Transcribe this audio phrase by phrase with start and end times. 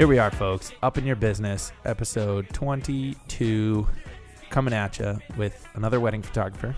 [0.00, 0.72] Here we are, folks.
[0.82, 3.86] Up in your business, episode 22,
[4.48, 6.74] coming at you with another wedding photographer.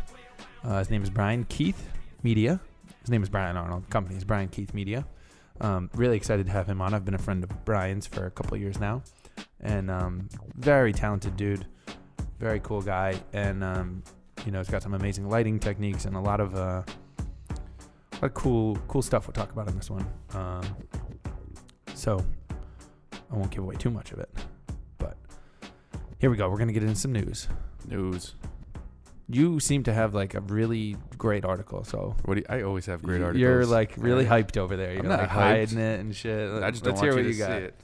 [0.65, 1.89] Uh, his name is Brian Keith
[2.25, 2.59] Media.
[3.01, 3.89] His name is Brian Arnold.
[3.91, 5.07] Company is Brian Keith Media.
[5.61, 6.95] Um, really excited to have him on.
[6.95, 9.05] I've been a friend of Brian's for a couple years now,
[9.61, 11.65] and um, very talented dude,
[12.41, 14.03] very cool guy, and um,
[14.45, 18.23] you know, he's got some amazing lighting techniques and a lot of uh, a lot
[18.25, 20.05] of cool cool stuff we'll talk about in this one.
[20.35, 20.65] Um,
[21.95, 22.21] so
[23.33, 24.29] I won't give away too much of it,
[24.99, 25.17] but
[26.19, 26.49] here we go.
[26.51, 27.49] We're gonna get into some news.
[27.89, 28.35] News.
[29.29, 32.85] You seem to have like a really great article, so What do you, I always
[32.87, 33.41] have great articles.
[33.41, 34.93] you're like really hyped over there.
[34.93, 35.33] You're I'm not like hyped.
[35.33, 36.63] hiding it and shit.
[36.63, 37.59] I just Let's don't hear want what you you to got.
[37.59, 37.75] see it.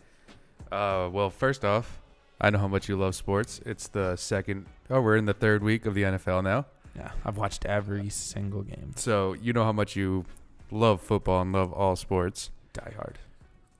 [0.70, 2.00] Uh, well, first off,
[2.40, 3.60] I know how much you love sports.
[3.64, 4.66] It's the second.
[4.90, 6.66] Oh, we're in the third week of the NFL now.
[6.94, 8.92] Yeah, I've watched every single game.
[8.96, 10.26] So you know how much you
[10.70, 12.50] love football and love all sports.
[12.74, 13.18] Die hard.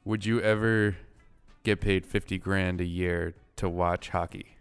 [0.06, 0.96] Would you ever
[1.69, 4.56] get paid fifty grand a year to watch hockey?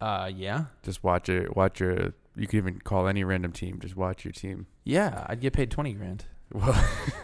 [0.00, 1.56] Uh, yeah, Just watch it.
[1.56, 2.12] Watch your.
[2.36, 3.78] You can even call any random team.
[3.80, 4.66] Just watch your team.
[4.84, 5.24] yeah.
[5.28, 6.74] I'd get paid twenty grand, Well,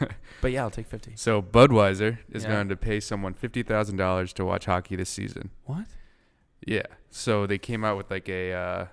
[0.40, 1.12] but yeah, I'll take fifty.
[1.16, 2.50] so Budweiser is Yeah.
[2.50, 5.50] going to pay someone fifty thousand dollars to watch hockey this season.
[5.64, 5.86] What?
[6.66, 6.86] Yeah.
[7.10, 8.86] So they came out with like a uh,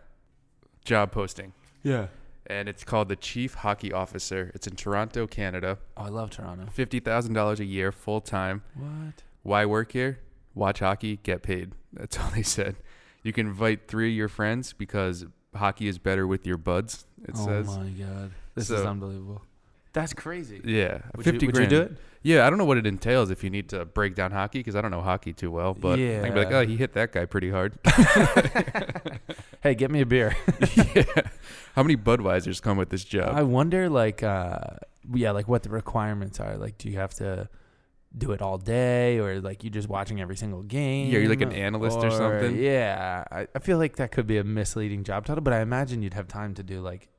[0.83, 2.07] job posting, Yeah.
[2.47, 4.51] and it's called the Chief Hockey Officer.
[4.55, 5.77] It's in Toronto, Canada.
[5.95, 6.65] Oh, I love Toronto.
[6.71, 8.63] Fifty thousand dollars a year, full time.
[8.73, 9.23] What?
[9.47, 10.19] Why work here?
[10.55, 11.71] Watch hockey, get paid.
[11.93, 12.75] That's all they said.
[13.23, 17.05] You can invite three of your friends because hockey is better with your buds.
[17.23, 17.67] It oh says.
[17.67, 19.41] my god, this is unbelievable.
[19.93, 20.59] That's crazy.
[20.65, 21.71] Yeah, Would fifty you, would grand.
[21.71, 21.97] you do it?
[22.23, 24.75] Yeah, I don't know what it entails if you need to break down hockey because
[24.75, 25.73] I don't know hockey too well.
[25.73, 26.23] But yeah.
[26.23, 26.57] I can be like, Yeah.
[26.57, 27.79] oh, he hit that guy pretty hard.
[29.63, 30.35] Hey, get me a beer.
[30.75, 31.03] yeah.
[31.73, 33.35] How many Budweisers come with this job?
[33.35, 34.59] I wonder, like, uh,
[35.13, 36.57] yeah, like what the requirements are.
[36.57, 37.49] Like, do you have to
[38.17, 41.11] do it all day, or like you're just watching every single game?
[41.11, 42.57] Yeah, you're like an analyst or something?
[42.57, 46.01] Yeah, I, I feel like that could be a misleading job title, but I imagine
[46.01, 47.09] you'd have time to do like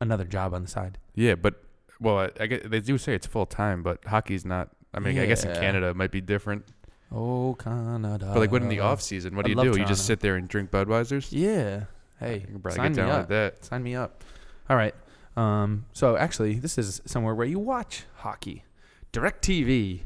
[0.00, 0.98] another job on the side.
[1.14, 1.62] Yeah, but
[2.00, 4.70] well, I, I guess they do say it's full time, but hockey's not.
[4.92, 6.64] I mean, I guess in Canada it might be different.
[7.12, 8.30] Oh, Canada.
[8.32, 9.36] But like, what in the off season?
[9.36, 9.80] What I do you do?
[9.80, 11.28] You just sit there and drink Budweisers?
[11.30, 11.84] Yeah.
[12.18, 13.20] Hey, you can probably sign get me down up.
[13.20, 13.64] with that.
[13.64, 14.22] Sign me up.
[14.68, 14.94] All right.
[15.36, 18.64] Um, so actually, this is somewhere where you watch hockey,
[19.12, 20.00] DirecTV.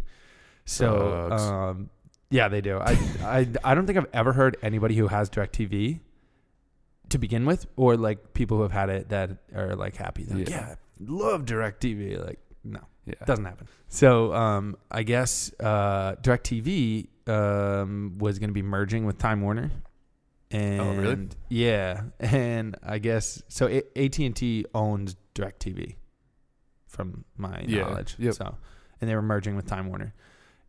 [0.67, 1.91] So um,
[2.31, 2.79] yeah, they do.
[2.79, 2.93] I,
[3.23, 6.01] I I don't think I've ever heard anybody who has DirecTV
[7.11, 10.25] to begin with, or like people who have had it that are like happy.
[10.25, 10.69] Like, Yeah.
[10.69, 12.25] yeah, love DirecTV.
[12.25, 13.15] Like, no, Yeah.
[13.27, 13.69] doesn't happen.
[13.89, 19.71] So um, I guess uh, DirecTV um, was going to be merging with Time Warner.
[20.51, 21.29] And Oh, really?
[21.49, 23.67] Yeah, and I guess so.
[23.67, 25.97] AT and T owns DirecTV,
[26.87, 28.15] from my Yeah, knowledge.
[28.19, 28.35] yep.
[28.35, 28.57] So,
[29.01, 30.15] and they were merging with Time Warner.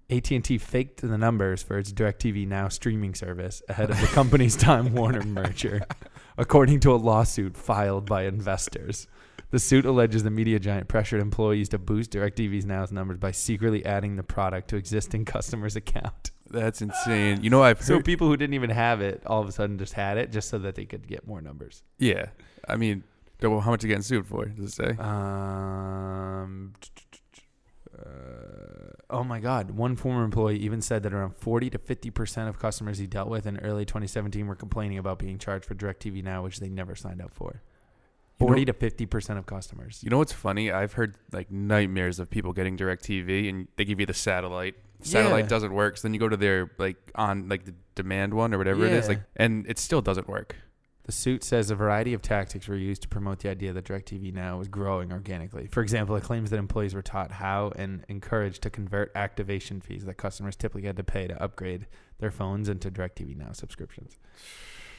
[0.09, 4.07] AT and T faked the numbers for its DirecTV Now streaming service ahead of the
[4.07, 5.81] company's Time Warner merger,
[6.37, 9.07] according to a lawsuit filed by investors.
[9.51, 13.85] The suit alleges the media giant pressured employees to boost DirecTV's Now's numbers by secretly
[13.85, 16.31] adding the product to existing customers' account.
[16.49, 17.43] That's insane.
[17.43, 19.93] You know, I've So people who didn't even have it all of a sudden just
[19.93, 21.83] had it just so that they could get more numbers.
[21.97, 22.27] yeah.
[22.67, 23.03] I mean,
[23.41, 24.45] how much are you getting sued for?
[24.45, 24.97] Does it say?
[25.01, 26.73] Um.
[27.97, 29.71] Uh, oh my God!
[29.71, 33.29] One former employee even said that around forty to fifty percent of customers he dealt
[33.29, 36.95] with in early 2017 were complaining about being charged for DirecTV Now, which they never
[36.95, 37.61] signed up for.
[38.39, 40.01] You know- to fifty percent of customers.
[40.03, 40.71] You know what's funny?
[40.71, 44.75] I've heard like nightmares of people getting DirecTV and they give you the satellite.
[45.01, 45.49] Satellite Yeah.
[45.49, 48.57] doesn't work, so then you go to their like on like the demand one or
[48.57, 50.55] whatever it is, like and it still doesn't work.
[51.05, 54.33] The suit says a variety of tactics were used to promote the idea that DirecTV
[54.33, 55.67] Now was growing organically.
[55.67, 60.05] For example, it claims that employees were taught how and encouraged to convert activation fees
[60.05, 61.85] that customers typically had to pay to upgrade
[62.17, 64.17] their phones into DirecTV Now subscriptions.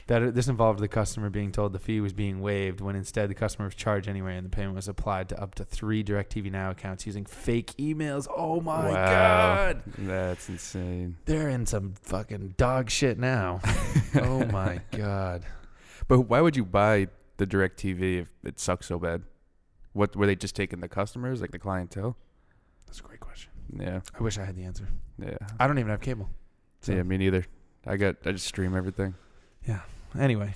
[0.06, 3.28] That uh, this involved the customer being told the fee was being waived when instead
[3.28, 6.52] the customer was charged anyway, and the payment was applied to up to three DirecTV
[6.52, 8.28] Now accounts using fake emails.
[8.30, 8.92] Oh my Wow.
[9.72, 9.82] god!
[9.98, 11.16] That's insane.
[11.24, 13.60] They're in some fucking dog shit now.
[14.14, 15.42] oh my god!
[16.08, 19.22] But why would you buy the DirecTV if it sucks so bad?
[19.92, 22.16] What were they just taking the customers, like the clientele?
[22.86, 23.50] That's a great question.
[23.78, 24.00] Yeah.
[24.18, 24.88] I wish I had the answer.
[25.18, 25.38] Yeah.
[25.58, 26.28] I don't even have cable.
[26.82, 27.46] So yeah, me neither.
[27.86, 29.14] I got I just stream everything.
[29.66, 29.80] Yeah.
[30.18, 30.54] Anyway,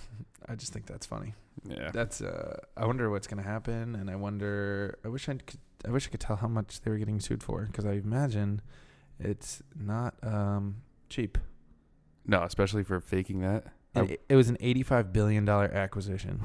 [0.48, 1.34] I just think that's funny.
[1.64, 1.90] Yeah.
[1.92, 5.58] That's uh I wonder what's going to happen and I wonder I wish I could
[5.86, 8.62] I wish I could tell how much they were getting sued for because I imagine
[9.18, 11.38] it's not um cheap.
[12.26, 13.66] No, especially for faking that.
[13.94, 16.40] And it, it was an 85 billion dollar acquisition.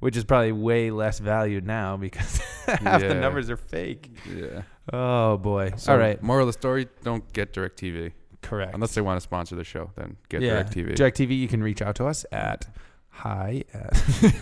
[0.00, 2.36] Which is probably way less valued now because
[2.66, 3.20] half the Yeah.
[3.20, 4.10] numbers are fake.
[4.28, 4.62] yeah.
[4.92, 5.72] Oh boy!
[5.76, 8.12] So, All right, Moral of the story: Don't get DirecTV.
[8.42, 8.74] Correct.
[8.74, 10.42] Unless they want to sponsor the show, then get.
[10.42, 10.94] DirecTV.
[10.96, 12.66] DirecTV, you can reach out to us at
[13.08, 14.02] hi at.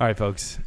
[0.00, 0.58] All right, folks.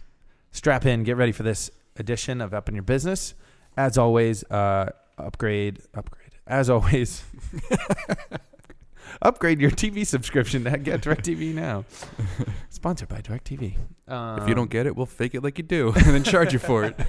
[0.52, 1.04] Strap in.
[1.04, 3.34] Get ready for this edition of Up in Your Business.
[3.76, 6.30] As always, uh, upgrade, upgrade.
[6.48, 7.24] As always,
[9.24, 11.86] upgrade your TV subscription to get DirecTV now.
[12.70, 13.78] Sponsored by DirecTV.
[14.08, 16.54] Um, if you don't get it, we'll fake it like you do and then charge
[16.54, 17.00] you for it.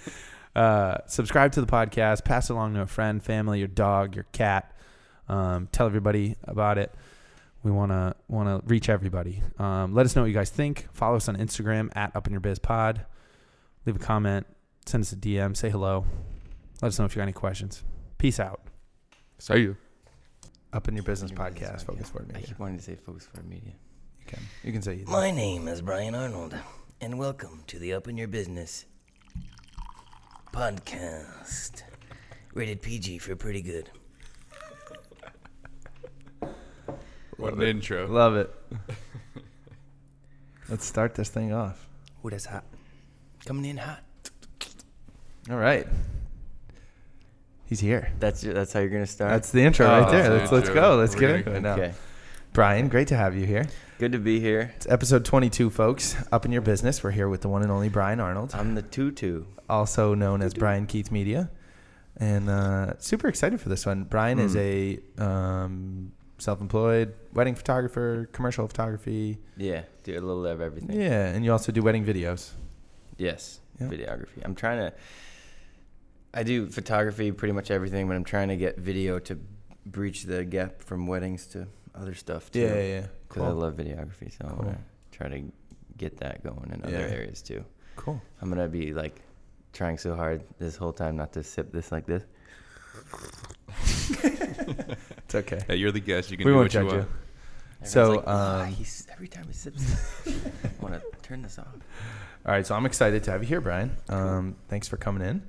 [0.56, 4.26] uh, subscribe to the podcast, pass it along to a friend, family, your dog, your
[4.32, 4.72] cat.
[5.28, 6.92] Um, tell everybody about it.
[7.62, 9.42] We want to want to reach everybody.
[9.58, 10.86] Um, let us know what you guys think.
[10.92, 13.04] Follow us on Instagram at Up in Your Biz Pod.
[13.84, 14.46] Leave a comment.
[14.86, 15.56] Send us a DM.
[15.56, 16.06] Say hello.
[16.80, 17.82] Let us know if you got any questions.
[18.16, 18.60] Peace out.
[19.38, 19.76] So you.
[20.72, 21.86] Up in Your Business Your business podcast.
[21.86, 22.48] Focus Forward I Media.
[22.48, 23.72] keep wanting to say Focus Forward Media.
[24.20, 24.40] You can.
[24.62, 25.10] You can say either.
[25.10, 26.54] My name is Brian Arnold,
[27.00, 28.84] and welcome to the Up in Your Business
[30.52, 31.82] podcast.
[32.52, 33.90] Rated PG for pretty good.
[37.38, 38.06] What an intro.
[38.06, 38.54] Love it.
[40.68, 41.88] Let's start this thing off.
[42.24, 42.64] Ooh, that's hot.
[43.46, 44.02] Coming in hot.
[45.50, 45.86] All right.
[47.68, 48.12] He's here.
[48.18, 49.30] That's that's how you're gonna start.
[49.30, 50.30] That's the intro Oh, right there.
[50.30, 50.96] Let's let's go.
[50.96, 51.74] Let's We're get into it now.
[51.74, 51.92] okay.
[52.54, 53.66] Brian, great to have you here.
[53.98, 54.72] Good to be here.
[54.76, 56.16] It's episode 22, folks.
[56.32, 57.02] Up in your business.
[57.04, 59.44] We're here with the one and only Brian Arnold, I'm the tutu.
[59.68, 61.50] also known as Brian Keith Media,
[62.16, 64.04] and uh, super excited for this one.
[64.04, 69.38] Brian is a um, self-employed wedding photographer, commercial photography.
[69.58, 70.98] Yeah, do a little of everything.
[70.98, 72.52] Yeah, and you also do wedding videos.
[73.18, 73.88] Yes, Yeah.
[73.88, 74.42] videography.
[74.44, 74.92] I'm trying to.
[76.34, 79.38] I do photography, pretty much everything, but I'm trying to get video to
[79.86, 82.60] breach the gap from weddings to other stuff too.
[82.60, 84.78] Yeah, yeah, Because I love videography, so I'm gonna
[85.10, 85.42] try to
[85.96, 87.14] get that going in other Yeah.
[87.14, 87.64] areas too.
[87.96, 88.20] Cool.
[88.42, 89.22] I'm gonna be like
[89.72, 92.22] trying so hard this whole time not to sip this like this.
[94.10, 95.60] It's okay.
[95.66, 96.30] Hey, you're the guest.
[96.30, 96.98] You can We do won't what you judge you.
[97.00, 97.10] want.
[97.84, 99.82] So, Everyone's like, "Ah, um, he's every time he sips,
[100.26, 101.66] I want to turn this off.
[102.46, 103.94] All right, so I'm excited to have you here, Brian.
[104.08, 105.42] Um, thanks for coming in,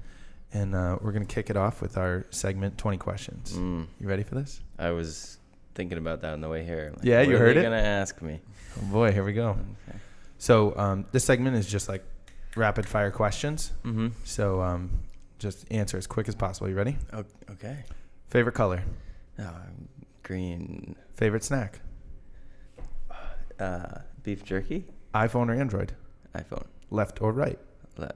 [0.53, 3.53] and uh, we're gonna kick it off with our segment 20 questions.
[3.53, 4.61] Mm, You ready for this?
[4.77, 5.37] I was
[5.75, 6.91] thinking about that on the way here.
[6.95, 7.63] Like, Yeah, what you are heard it?
[7.63, 8.39] Gonna ask me.
[8.77, 9.49] Oh boy, here we go.
[9.87, 9.97] Okay.
[10.37, 12.03] So um, this segment is just like
[12.55, 13.71] rapid fire questions.
[13.83, 14.07] Mm-hmm.
[14.23, 14.89] So um,
[15.37, 16.69] just answer as quick as possible.
[16.69, 16.97] You ready?
[17.51, 17.83] Okay.
[18.29, 18.83] Favorite color?
[19.39, 19.53] Oh,
[20.23, 21.79] green Favorite snack?
[23.59, 24.85] uh, beef jerky.
[25.13, 25.93] iPhone or Android?
[26.35, 26.65] iPhone.
[26.91, 27.59] Left or right?
[27.97, 28.13] Le-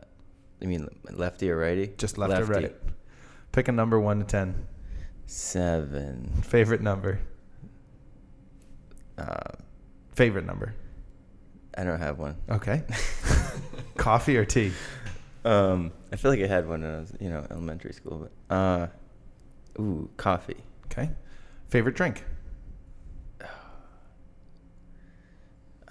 [0.59, 1.93] you mean lefty or righty?
[1.97, 2.75] Just left or right?
[3.51, 4.67] Pick a number one to ten.
[5.25, 6.31] Seven.
[6.43, 7.19] Favorite number?
[9.17, 9.51] Uh,
[10.15, 10.75] Favorite number?
[11.75, 12.35] I don't have one.
[12.49, 12.83] Okay.
[13.97, 14.71] Coffee or tea?
[15.43, 18.29] Um, I feel like I had one when I was, you know, elementary school.
[18.49, 18.87] But uh,
[19.79, 20.63] ooh, coffee.
[20.85, 21.09] Okay.
[21.69, 22.23] Favorite drink?
[23.41, 23.45] I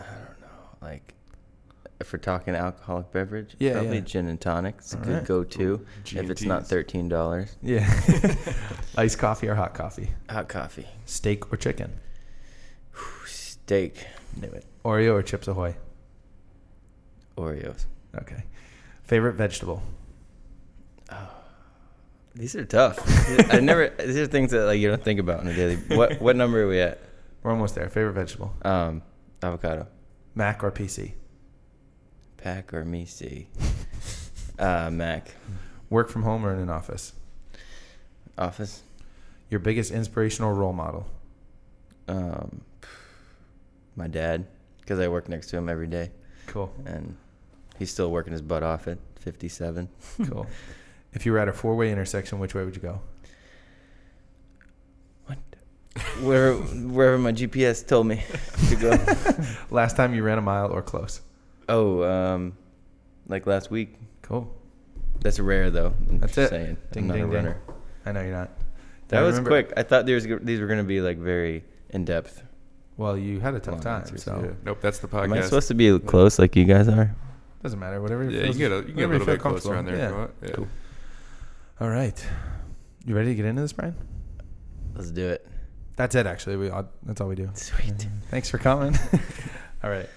[0.04, 0.68] don't know.
[0.80, 1.11] Like,
[2.02, 4.00] if we're talking alcoholic beverage, Yeah, probably yeah.
[4.02, 4.74] gin and tonic.
[4.78, 5.24] It's a All good right.
[5.24, 7.56] go-to if it's not thirteen dollars.
[7.62, 7.88] Yeah.
[8.96, 10.10] Iced coffee or hot coffee?
[10.28, 10.86] Hot coffee.
[11.06, 11.92] Steak or chicken?
[12.96, 14.04] Ooh, steak.
[14.40, 14.66] Knew it.
[14.84, 15.74] Oreo or Chips Ahoy?
[17.36, 17.86] Oreos.
[18.16, 18.44] Okay.
[19.04, 19.82] Favorite vegetable?
[21.10, 21.16] Oh,
[22.34, 22.98] These are tough.
[23.52, 23.88] I never.
[23.98, 25.76] These are things that like you don't think about on a daily.
[25.96, 26.98] What what number are we at?
[27.42, 27.88] We're almost there.
[27.88, 28.54] Favorite vegetable?
[28.62, 29.02] Um,
[29.42, 29.86] avocado.
[30.34, 31.12] Mac or PC?
[32.42, 33.46] Pack or me see.
[34.58, 35.34] Uh, Mac.
[35.90, 37.12] Work from home or in an office?
[38.36, 38.82] Office.
[39.48, 41.06] Your biggest inspirational role model?
[42.08, 42.62] Um,
[43.94, 44.46] my dad,
[44.80, 46.10] because I work next to him every day,
[46.48, 46.72] Cool.
[46.84, 47.16] and
[47.78, 49.88] he's still working his butt off at 57.
[50.26, 50.46] Cool.
[51.12, 53.00] if you were at a four way intersection, which way would you go?
[56.22, 58.22] Where wherever my GPS told me
[58.70, 59.44] to go.
[59.74, 61.20] Last time you ran a mile or close?
[61.72, 62.56] Oh, um,
[63.28, 63.96] like last week.
[64.22, 64.52] Cool.
[65.20, 65.94] That's rare though.
[66.10, 66.56] I'm That's just it.
[66.56, 66.76] Saying.
[66.92, 67.34] Ding, I'm not ding, a ding.
[67.34, 67.60] runner.
[68.06, 68.50] I know you're not.
[69.08, 69.72] That I was remember- quick.
[69.76, 72.42] I thought these these were gonna be like very in depth.
[72.96, 74.50] Well, you had a tough Long time, answers, so Yeah.
[74.64, 75.24] Nope, that's the podcast.
[75.24, 77.14] Am I supposed to be close like you guys are?
[77.62, 78.00] doesn't matter.
[78.02, 78.24] Whatever.
[78.24, 79.74] yeah, you feels- can get a, you can get a whatever little feel bit closer
[79.76, 79.96] on there.
[80.10, 80.30] comfortable.
[80.42, 80.58] if you Yeah.
[80.60, 80.70] want.
[81.80, 81.84] Yeah.
[81.86, 82.26] All right.
[83.06, 83.96] You ready to get into this, Brian?
[84.94, 85.46] Let's do it.
[85.96, 86.26] That's it.
[86.26, 87.50] Actually, we all, that's all we do.
[87.54, 88.06] Sweet.
[88.30, 88.96] Thanks for coming.
[89.84, 90.08] all right.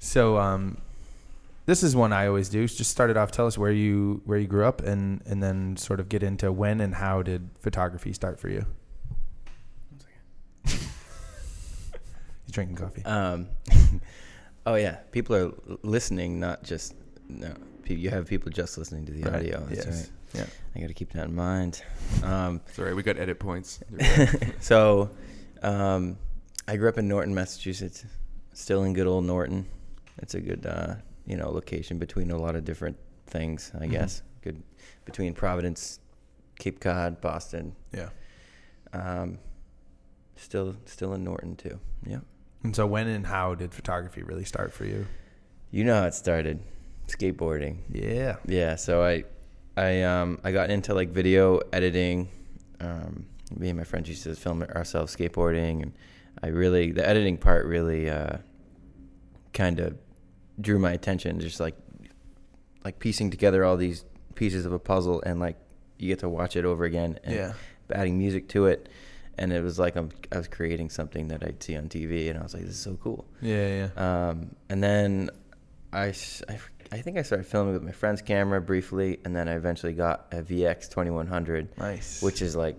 [0.00, 0.78] So, um,
[1.68, 2.66] this is one I always do.
[2.66, 3.30] Just start it off.
[3.30, 6.50] Tell us where you where you grew up, and and then sort of get into
[6.50, 8.64] when and how did photography start for you.
[10.64, 10.88] He's
[12.50, 13.04] drinking coffee.
[13.04, 13.48] Um,
[14.66, 16.94] oh yeah, people are listening, not just
[17.28, 17.54] no.
[17.86, 19.60] You have people just listening to the Right, audio.
[19.68, 20.10] That's yes.
[20.34, 20.40] right.
[20.40, 20.46] Yeah.
[20.74, 21.82] I got to keep that in mind.
[22.22, 23.80] Um, Sorry, we got edit points.
[24.60, 25.10] so,
[25.62, 26.18] um,
[26.66, 28.04] I grew up in Norton, Massachusetts.
[28.52, 29.66] Still in good old Norton.
[30.18, 30.96] It's a good, uh,
[31.28, 33.70] you know, location between a lot of different things.
[33.78, 33.90] I Mhm.
[33.90, 34.62] guess good
[35.04, 36.00] between Providence,
[36.58, 37.74] Cape Cod, Boston.
[37.92, 38.08] Yeah.
[38.92, 39.38] Um,
[40.36, 41.78] still, still in Norton too.
[42.06, 42.20] Yeah.
[42.64, 45.06] And so when and how did photography really start for you?
[45.70, 46.60] You know how it started,
[47.08, 47.78] skateboarding.
[47.92, 48.36] Yeah.
[48.46, 49.24] Yeah, so I,
[49.76, 52.28] I um, I got into like video editing.
[52.80, 55.92] Um, me and my friends used to film ourselves skateboarding, and
[56.42, 58.38] I really the editing part really uh,
[59.52, 59.96] kind of
[60.60, 61.40] drew my attention.
[61.40, 61.74] Just like
[62.84, 65.56] like piecing together all these pieces of a puzzle, and like
[65.98, 67.52] you get to watch it over again, and Yeah.
[67.92, 68.88] adding music to it.
[69.40, 72.38] And it was like I'm, I was creating something that I'd see on TV, and
[72.38, 73.88] I was like, "This is so cool." Yeah.
[73.96, 74.28] Yeah.
[74.30, 75.30] Um, and then
[75.92, 76.06] I,
[76.48, 76.58] I,
[76.90, 80.26] I think I started filming with my friend's camera briefly, and then I eventually got
[80.32, 82.20] a VX 2100, Nice.
[82.20, 82.76] which is like,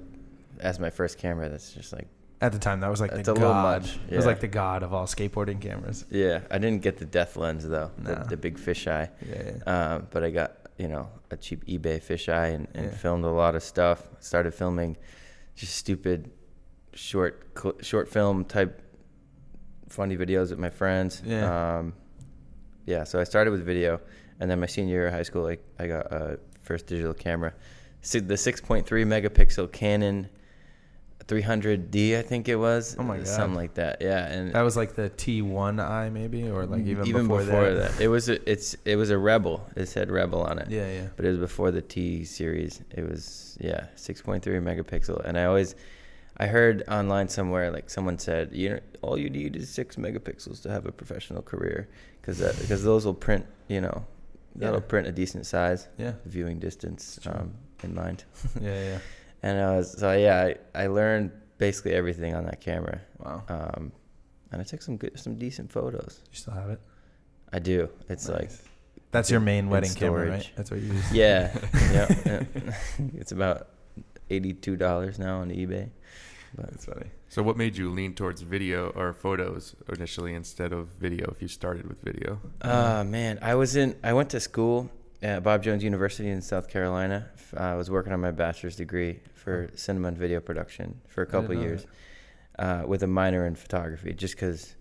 [0.59, 1.47] as my first camera.
[1.47, 2.07] That's just like,
[2.41, 3.81] at the time that was like It's the a little god.
[3.83, 6.05] much, It was like the god of all skateboarding cameras.
[6.09, 6.41] yeah.
[6.49, 8.23] I didn't get the death lens though, Nah.
[8.23, 9.09] the, the big fisheye.
[9.27, 9.51] Yeah.
[9.67, 9.93] yeah.
[9.95, 12.91] Um, but I got you know a cheap eBay fisheye and, and Yeah.
[12.97, 14.07] filmed a lot of stuff.
[14.19, 14.95] Started filming
[15.55, 16.31] just stupid
[16.93, 18.81] short cl- short film type
[19.89, 21.21] funny videos with my friends.
[21.25, 21.77] Yeah.
[21.79, 21.93] Um,
[22.85, 23.03] yeah.
[23.03, 23.99] So I started with video,
[24.39, 27.53] and then my senior year of high school, like I got a first digital camera,
[28.01, 30.29] Si- the 6.3 megapixel Canon
[31.29, 32.95] 300D, I think it was.
[32.99, 33.27] Oh my God.
[33.27, 33.97] something like that.
[34.01, 37.43] Yeah, and That was like the T1i maybe, or like even, even before,
[37.73, 38.01] that.
[38.01, 39.69] it was a, it's it was a Rebel.
[39.75, 40.91] It said Rebel on it Yeah.
[40.91, 41.07] Yeah.
[41.15, 42.81] but it was before the T series.
[42.91, 45.75] It was yeah, 6.3 megapixel, and I always,
[46.37, 50.61] I heard online somewhere like someone said, you know, all you need is six megapixels
[50.63, 51.89] to have a professional career,
[52.21, 54.05] because because those will print, you know,
[54.55, 54.85] that'll Yeah.
[54.93, 56.13] print a decent size, Yeah.
[56.25, 58.23] viewing distance um, in mind.
[58.61, 58.83] Yeah.
[58.91, 58.99] Yeah.
[59.43, 63.43] And I was so yeah, I, I learned basically everything on that camera, Wow.
[63.49, 63.91] um,
[64.51, 66.21] and I took some good, some decent photos.
[66.31, 66.79] You still have it?
[67.53, 67.89] I do.
[68.09, 68.61] It's like Nice.
[69.11, 70.51] That's your main in wedding camera, right?
[70.55, 71.11] That's what you use.
[71.11, 71.57] Yeah,
[71.91, 72.15] yeah.
[72.25, 72.43] yeah.
[73.15, 73.69] it's about
[74.29, 75.89] eighty-two dollars now on eBay.
[76.55, 77.07] But That's funny.
[77.29, 81.29] So, what made you lean towards video or photos initially instead of video?
[81.31, 83.95] If you started with video, uh man, I was in.
[84.03, 84.89] I went to school
[85.21, 87.29] at Bob Jones University in South Carolina.
[87.57, 91.55] I was working on my bachelor's degree for cinema and video production for a couple
[91.55, 91.85] years,
[92.59, 94.13] uh, with a minor in photography.
[94.13, 94.75] Just because,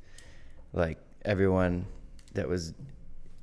[0.73, 1.87] like everyone
[2.35, 2.75] that was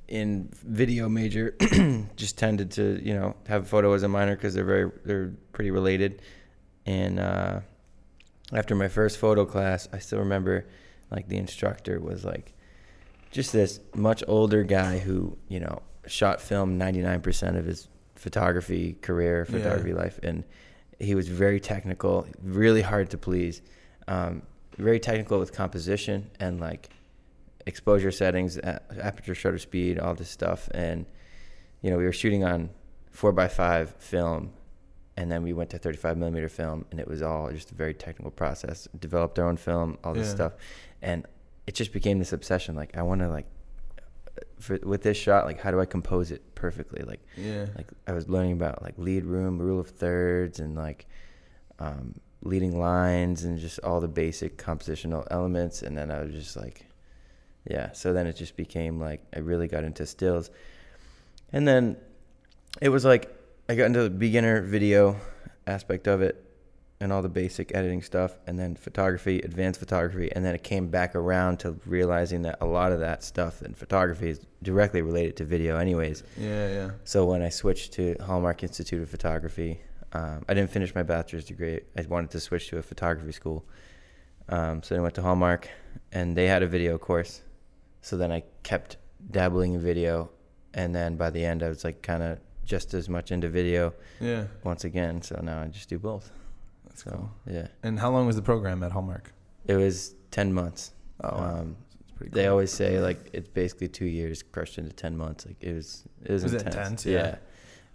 [0.08, 1.56] in video major
[2.16, 5.72] just tended to you know have photo as a minor because they're very they're pretty
[5.72, 6.22] related
[6.86, 7.58] and uh,
[8.52, 10.64] after my first photo class i still remember
[11.10, 12.54] like the instructor was like
[13.32, 19.44] just this much older guy who you know shot film 99% of his photography career
[19.50, 19.58] Yeah.
[19.58, 20.44] photography life and
[20.98, 23.62] he was very technical really hard to please
[24.08, 24.42] um,
[24.78, 26.90] very technical with composition and like
[27.66, 28.58] exposure settings,
[29.00, 30.68] aperture shutter speed, all this stuff.
[30.72, 31.04] And,
[31.82, 32.70] you know, we were shooting on
[33.10, 34.52] four by five film
[35.16, 37.94] and then we went to 35 millimeter film and it was all just a very
[37.94, 38.86] technical process.
[38.98, 40.34] Developed our own film, all this Yeah.
[40.34, 40.52] stuff.
[41.02, 41.26] And
[41.66, 42.76] it just became this obsession.
[42.76, 43.46] Like, I want to like,
[44.58, 47.02] for, with this shot, like, how do I compose it perfectly?
[47.02, 47.66] Like, Yeah.
[47.76, 51.06] like I was learning about like lead room, rule of thirds, and like
[51.78, 55.82] um, leading lines, and just all the basic compositional elements.
[55.82, 56.86] And then I was just like,
[57.68, 57.92] yeah.
[57.92, 60.50] So then it just became like I really got into stills,
[61.52, 61.96] and then
[62.80, 63.34] it was like
[63.68, 65.16] I got into the beginner video
[65.66, 66.42] aspect of it
[67.00, 70.88] and all the basic editing stuff and then photography advanced photography and then it came
[70.88, 75.36] back around to realizing that a lot of that stuff in photography is directly related
[75.36, 76.68] to video anyways Yeah.
[76.72, 76.90] Yeah.
[77.04, 79.80] so when I switched to Hallmark Institute of Photography,
[80.12, 81.80] um, I didn't finish my bachelor's degree.
[81.98, 83.66] I wanted to switch to a photography school.
[84.48, 85.68] Um, so I went to Hallmark,
[86.12, 87.42] and they had a video course.
[88.00, 88.96] So then I kept
[89.30, 90.30] dabbling in video,
[90.72, 93.92] and then by the end, I was like kind of just as much into video
[94.20, 94.44] Yeah.
[94.64, 95.20] once again.
[95.20, 96.30] So now I just do both.
[96.96, 97.30] That's So cool.
[97.54, 99.32] yeah, And how long was the program at Hallmark?
[99.66, 100.92] it was ten months.
[101.22, 101.56] Oh, wow.
[101.60, 105.44] Um, It's pretty they always say like it's basically two years crushed into ten months.
[105.46, 107.04] Like it was, it was, Was it intense.
[107.04, 107.06] intense?
[107.06, 107.36] Yeah.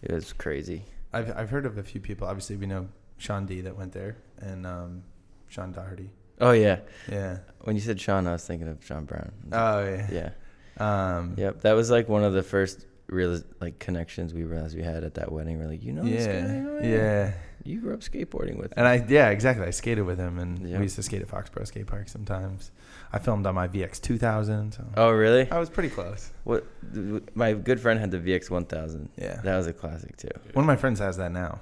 [0.02, 0.84] it was crazy.
[1.14, 2.28] I've I've heard of a few people.
[2.28, 5.04] Obviously, we know Sean D that went there, and um,
[5.48, 6.10] Sean Doherty.
[6.40, 6.80] Oh yeah,
[7.12, 7.38] Yeah.
[7.62, 9.32] when you said Sean, I was thinking of Sean Brown.
[9.52, 10.08] Oh yeah.
[10.12, 10.30] yeah,
[11.18, 11.62] Um, yep.
[11.62, 15.14] That was like one of the first real like connections we realized we had at
[15.16, 15.60] that wedding.
[15.60, 16.66] We're like, you know, this yeah, guy?
[16.68, 17.34] Oh, yeah.
[17.64, 18.68] You grew up skateboarding with.
[18.72, 18.74] Him.
[18.78, 19.66] And I, yeah, exactly.
[19.66, 20.78] I skated with him, and Yeah.
[20.78, 22.72] we used to skate at Foxborough Skate Park sometimes.
[23.14, 25.50] I filmed on my VX 2000, so oh, really?
[25.52, 26.32] I was pretty close.
[26.44, 26.66] What?
[27.36, 29.10] My good friend had the VX 1000.
[29.18, 29.42] Yeah.
[29.44, 30.30] That was a classic too.
[30.54, 31.60] One of my friends has that now.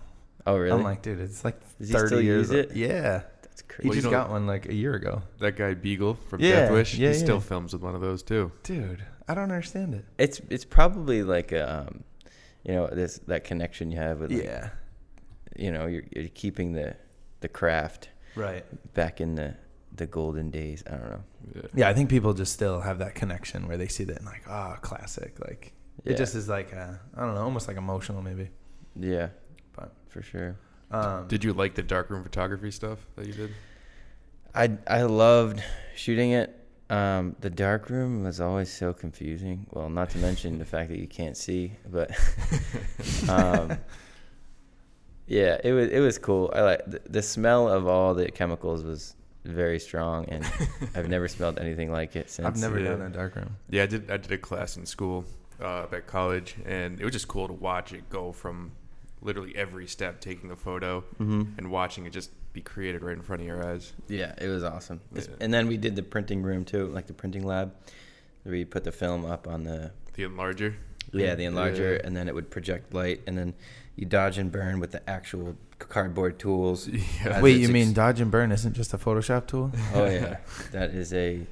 [0.47, 0.77] Oh, really?
[0.77, 2.49] I'm like, dude, it's like Does he 30 still years.
[2.49, 2.71] use old.
[2.71, 2.75] it?
[2.77, 3.21] Yeah.
[3.43, 3.87] That's He crazy.
[3.89, 5.21] Well, you just know- got one like a year ago.
[5.39, 8.23] That guy Beagle from Yeah, Death Wish, yeah, he still films with one of those
[8.23, 8.51] too.
[8.63, 10.05] Dude, I don't understand it.
[10.17, 12.03] It's it's probably like um,
[12.63, 14.69] you know, this that connection you have with like, yeah.
[15.55, 16.95] You know, you're, you're keeping the
[17.41, 18.63] the craft Right.
[18.93, 19.55] back in the
[19.95, 20.83] the golden days.
[20.87, 21.23] I don't know.
[21.55, 21.61] Yeah.
[21.75, 24.43] Yeah, I think people just still have that connection where they see that and like,
[24.47, 25.37] ah, classic.
[25.39, 26.13] Like Yeah.
[26.13, 28.49] it just is like uh, I don't know, almost like emotional maybe.
[28.95, 29.29] Yeah,
[29.75, 30.55] But for sure.
[30.91, 33.51] um, Did you like the darkroom photography stuff that you did?
[34.55, 35.61] I I loved
[35.95, 36.55] shooting it.
[36.91, 39.67] Um, the dark room was always so confusing.
[39.71, 42.09] Well, not to mention the fact that you can't see, but
[43.29, 43.77] um,
[45.29, 46.51] yeah, it was it was cool.
[46.53, 50.43] I like the, the smell of all the chemicals was very strong, and
[50.95, 52.47] I've never smelled anything like it since.
[52.47, 52.89] I've never yeah.
[52.89, 53.55] done a dark room.
[53.69, 54.09] Yeah, I did.
[54.11, 55.25] I did a class in school
[55.61, 58.71] uh, up at college, and it was just cool to watch it go from
[59.21, 63.21] literally every step, taking a photo hmm and watching it just be created right in
[63.21, 63.93] front of your eyes.
[64.07, 65.01] Yeah, it was awesome.
[65.13, 65.23] Yeah.
[65.39, 67.73] And then we did the printing room too, like the printing lab.
[68.45, 70.73] We put the film up on the The enlarger.
[71.13, 72.05] yeah the enlarger, Yeah.
[72.07, 73.53] and then it would project light, and then
[73.99, 76.87] you dodge and burn with the actual cardboard tools.
[77.23, 77.41] Yeah.
[77.41, 79.71] Wait, it's you mean dodge and burn isn't just a Photoshop tool?
[79.93, 80.37] Oh yeah,
[80.71, 81.45] that is a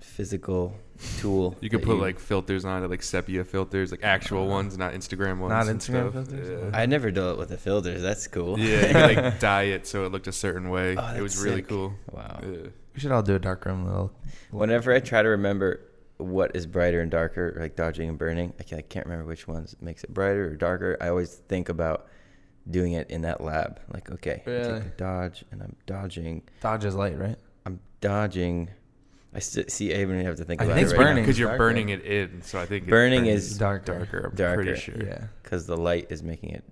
[0.00, 0.76] physical
[1.18, 1.56] tool.
[1.62, 4.50] You could that put like filters on it, like sepia filters, like actual uh-huh.
[4.50, 5.50] ones, not Instagram ones.
[5.50, 6.28] Not Instagram stuff.
[6.28, 6.72] filters?
[6.72, 6.78] Yeah.
[6.78, 8.02] I never do it with the filters.
[8.02, 8.58] That's cool.
[8.58, 10.94] yeah, you could like dye it so it looked a certain way.
[10.96, 11.94] Oh, it was that's really cool.
[12.10, 12.40] wow.
[12.42, 12.68] Yeah.
[12.94, 14.12] We should all do a darkroom little.
[14.50, 15.80] Whenever I try to remember
[16.18, 19.48] what is brighter and darker, like dodging and burning, I can't, I can't remember which
[19.48, 20.96] ones makes it brighter or darker.
[21.00, 22.06] I always think about
[22.70, 23.80] doing it in that lab.
[23.92, 24.80] Like, okay, I Really?
[24.80, 26.42] take a dodge and I'm dodging.
[26.60, 27.36] Dodge is light, right?
[27.66, 28.70] I'm dodging.
[29.34, 29.92] I st- see.
[29.92, 31.24] I even have to think I about think it it's right burning.
[31.24, 31.58] Because you're Darker.
[31.58, 33.84] burning it in, so I think it Burning is Darker.
[33.98, 34.28] darker.
[34.30, 34.62] I'm Darker.
[34.62, 34.94] pretty sure.
[35.04, 35.26] Yeah.
[35.42, 36.64] because the light is making it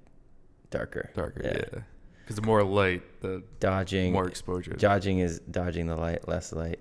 [0.71, 1.11] darker.
[1.15, 1.63] Darker, Yeah.
[1.73, 1.81] yeah.
[2.21, 4.13] Because the more light, the Dodging.
[4.13, 4.75] more exposure.
[4.75, 6.79] Dodging is dodging the light, less light,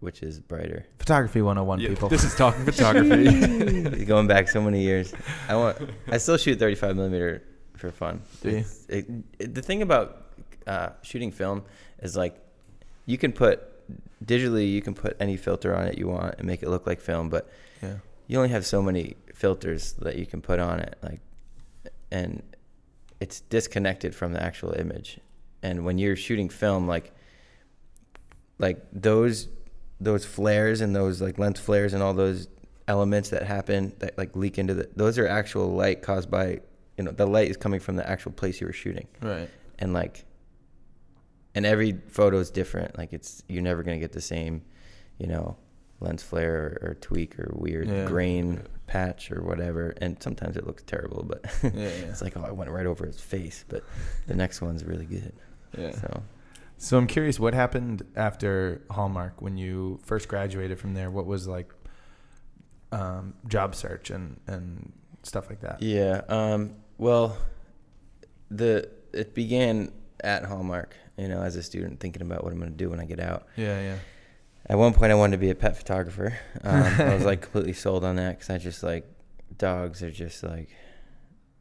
[0.00, 0.86] which is brighter.
[0.98, 2.08] Photography 101, Yeah, people.
[2.08, 4.04] This is talking photography.
[4.04, 5.14] Going back so many years,
[5.48, 5.78] I want.
[6.08, 7.42] I still shoot 35 millimeter
[7.76, 8.22] for fun.
[8.42, 8.64] Do you?
[8.88, 9.06] It,
[9.38, 10.22] it- the thing about
[10.66, 11.62] uh, shooting film
[12.02, 12.36] is like
[13.06, 13.62] you can put
[14.24, 17.00] digitally, you can put any filter on it you want and make it look like
[17.00, 17.48] film, but
[17.82, 17.96] yeah.
[18.26, 21.20] you only have so many filters that you can put on it, like,
[22.10, 22.42] and
[23.20, 25.20] it's disconnected from the actual image.
[25.62, 27.12] And when you're shooting film, like,
[28.58, 29.48] like those
[30.00, 32.48] those flares and those like lens flares and all those
[32.88, 36.60] elements that happen that like leak into the those are actual light caused by
[36.96, 39.48] you know the light is coming from the actual place you were shooting Right.
[39.78, 40.24] and like
[41.54, 44.62] and every photo is different like it's you're never going to get the same
[45.18, 45.56] you know
[46.00, 48.04] lens flare or, or tweak or weird Yeah.
[48.04, 51.80] grain patch or whatever and sometimes it looks terrible but Yeah, yeah.
[52.10, 53.82] it's like oh i went right over his face but
[54.26, 55.32] the next one's really good
[55.76, 55.90] Yeah.
[55.92, 56.22] so
[56.78, 61.10] So I'm curious, what happened after Hallmark when you first graduated from there?
[61.10, 61.72] What was like
[62.92, 65.82] um, job search and and stuff like that?
[65.82, 67.36] yeah um well
[68.48, 69.90] the it began
[70.22, 73.00] at hallmark you know as a student thinking about what i'm going to do when
[73.00, 73.96] i get out Yeah, yeah.
[74.68, 76.36] At one point, I wanted to be a pet photographer.
[76.64, 79.04] Um, I was like completely sold on that because I just like
[79.58, 80.70] dogs are just like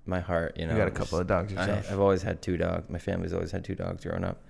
[0.08, 0.58] my heart.
[0.58, 1.91] You know, You, got a couple just- of dogs I, yourself.
[1.91, 2.89] I've always had two dogs.
[2.89, 4.43] My family's always had two dogs growing up,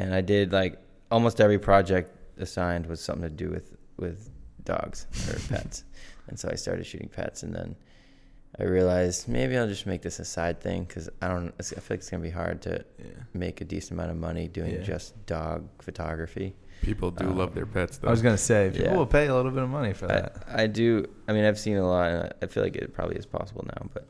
[0.00, 0.78] and I did like
[1.10, 2.08] almost every project
[2.38, 4.30] assigned was something to do with with
[4.64, 5.84] dogs or pets,
[6.28, 7.76] and so I started shooting pets, and then
[8.58, 11.52] I realized maybe I'll just make this a side thing because I don't.
[11.58, 13.04] I feel like it's gonna be hard to yeah.
[13.34, 14.82] make a decent amount of money doing Yeah.
[14.82, 16.54] just dog photography.
[16.82, 18.08] People do Um, love their pets, though.
[18.08, 18.96] I was gonna say people Yeah.
[18.96, 20.44] will pay a little bit of money for that.
[20.48, 21.06] I, I do.
[21.28, 23.64] I mean, I've seen a lot, and I- I feel like it probably is possible
[23.66, 24.08] now, but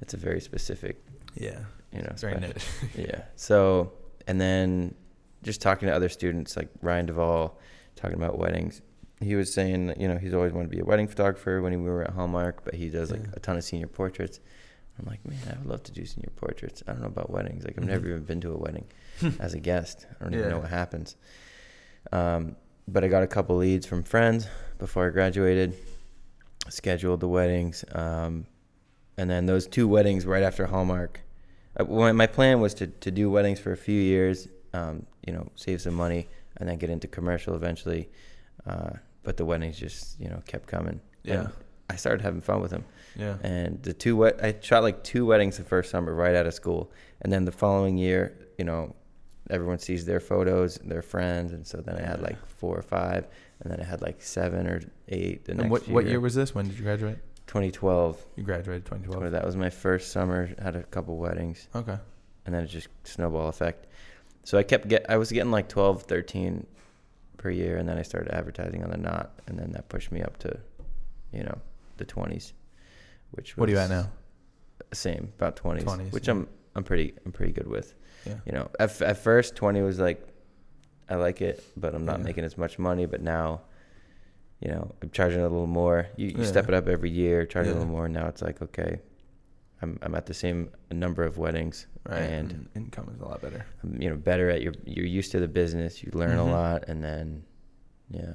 [0.00, 1.02] it's a very specific,
[1.34, 1.58] yeah,
[1.92, 2.64] you know, very niche.
[2.96, 3.22] yeah.
[3.34, 3.92] So,
[4.28, 4.94] and then
[5.42, 7.58] just talking to other students like Ryan Duvall,
[7.96, 8.82] talking about weddings.
[9.20, 11.90] He was saying, you know, he's always wanted to be a wedding photographer when we
[11.90, 13.30] were at Hallmark, but he does like Yeah.
[13.34, 14.40] a ton of senior portraits.
[14.98, 16.82] I'm like, man, I would love to do senior portraits.
[16.86, 17.64] I don't know about weddings.
[17.64, 17.88] Like, I've Mhm.
[17.88, 18.86] never even been to a wedding
[19.40, 20.06] as a guest.
[20.20, 21.16] I don't even know what happens.
[22.12, 22.56] Um,
[22.88, 24.46] but I got a couple leads from friends
[24.78, 25.74] before I graduated,
[26.68, 27.84] scheduled the weddings.
[27.92, 28.46] Um,
[29.16, 31.20] and then those two weddings right after Hallmark.
[31.78, 35.48] Uh, my plan was to, to do weddings for a few years, um, you know,
[35.54, 38.08] save some money, and then get into commercial eventually.
[38.66, 38.90] Uh,
[39.22, 41.00] but the weddings just, you know, kept coming.
[41.24, 41.40] Yeah.
[41.40, 41.48] And
[41.90, 42.84] I started having fun with them.
[43.16, 43.36] Yeah.
[43.42, 46.54] And the two wed- I shot like two weddings the first summer right out of
[46.54, 46.90] school,
[47.22, 48.94] and then the following year, you know,
[49.50, 53.26] everyone sees their photos, their friends, and so then I had like four or five,
[53.60, 55.94] and then I had like seven or eight the And next what year.
[55.94, 56.54] what year was this?
[56.54, 57.18] When did you graduate?
[57.48, 58.24] 2012.
[58.36, 59.32] You graduated 2012.
[59.32, 60.50] That was my first summer.
[60.62, 61.98] Had a couple weddings, Okay.
[62.46, 63.86] and then it just snowball effect.
[64.44, 66.66] So I kept get I was getting like 12, 13
[67.36, 70.22] per year, and then I started advertising on the knot, and then that pushed me
[70.22, 70.58] up to,
[71.32, 71.58] you know,
[71.98, 72.52] the 20s.
[73.32, 74.10] Which What are you at now?
[74.92, 76.32] Same, about 20s, 20s, which yeah.
[76.34, 77.94] I'm I'm pretty I'm pretty good with.
[78.26, 78.34] Yeah.
[78.44, 80.26] You know, at, at first 20 was like,
[81.08, 82.24] I like it, but I'm not Yeah.
[82.24, 83.06] making as much money.
[83.06, 83.62] But now,
[84.60, 86.08] you know, I'm charging a little more.
[86.16, 86.44] You, you Yeah.
[86.46, 88.08] step it up every year, charge a little more.
[88.08, 89.00] Now it's like, okay,
[89.82, 92.18] I'm, I'm at the same number of weddings Right.
[92.20, 93.64] and, And income is a lot better.
[93.98, 96.02] You know, better at your, you're used to the business.
[96.02, 96.48] You learn Mhm.
[96.48, 97.44] a lot and then,
[98.10, 98.32] yeah,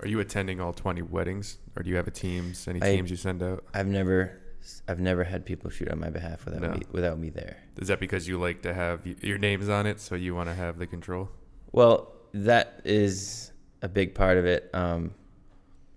[0.00, 2.66] Are you attending all 20 weddings, or do you have a teams?
[2.68, 3.64] Any I- teams you send out?
[3.72, 4.40] I've never,
[4.88, 6.72] I've never had people shoot on my behalf without No.
[6.72, 7.56] me, without me there.
[7.80, 10.54] Is that because you like to have your names on it, so you want to
[10.54, 11.30] have the control?
[11.72, 13.52] Well, that is
[13.82, 14.68] a big part of it.
[14.74, 15.14] Um,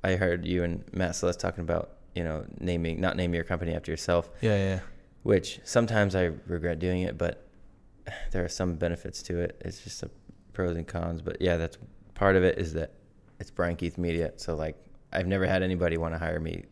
[0.04, 3.74] I heard you and Matt Celeste talking about, you know, naming, not naming your company
[3.76, 4.80] after yourself, Yeah, yeah.
[5.24, 7.48] which sometimes I regret doing it, but
[8.32, 9.62] there are some benefits to it.
[9.64, 10.10] It's just a
[10.54, 11.22] pros and cons.
[11.22, 11.78] But yeah, that's
[12.16, 12.92] part of it is that
[13.40, 14.34] it's Brian Keith Media.
[14.38, 14.76] So like,
[15.14, 16.66] I've never had anybody want to hire me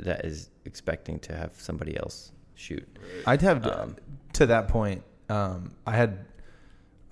[0.00, 2.86] that is expecting to have somebody else shoot.
[3.26, 3.96] I'd have Um,
[4.34, 5.02] to that point.
[5.28, 6.24] Um, I had,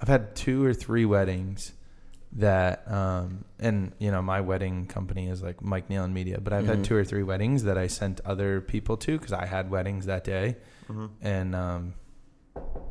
[0.00, 1.72] I've had two or three weddings
[2.32, 6.66] that, um, and you know, my wedding company is like Mike Nealon Media, but I've
[6.66, 6.84] had Mhm.
[6.84, 10.22] two or three weddings that I sent other people to because I had weddings that
[10.24, 10.56] day,
[11.22, 11.94] and um,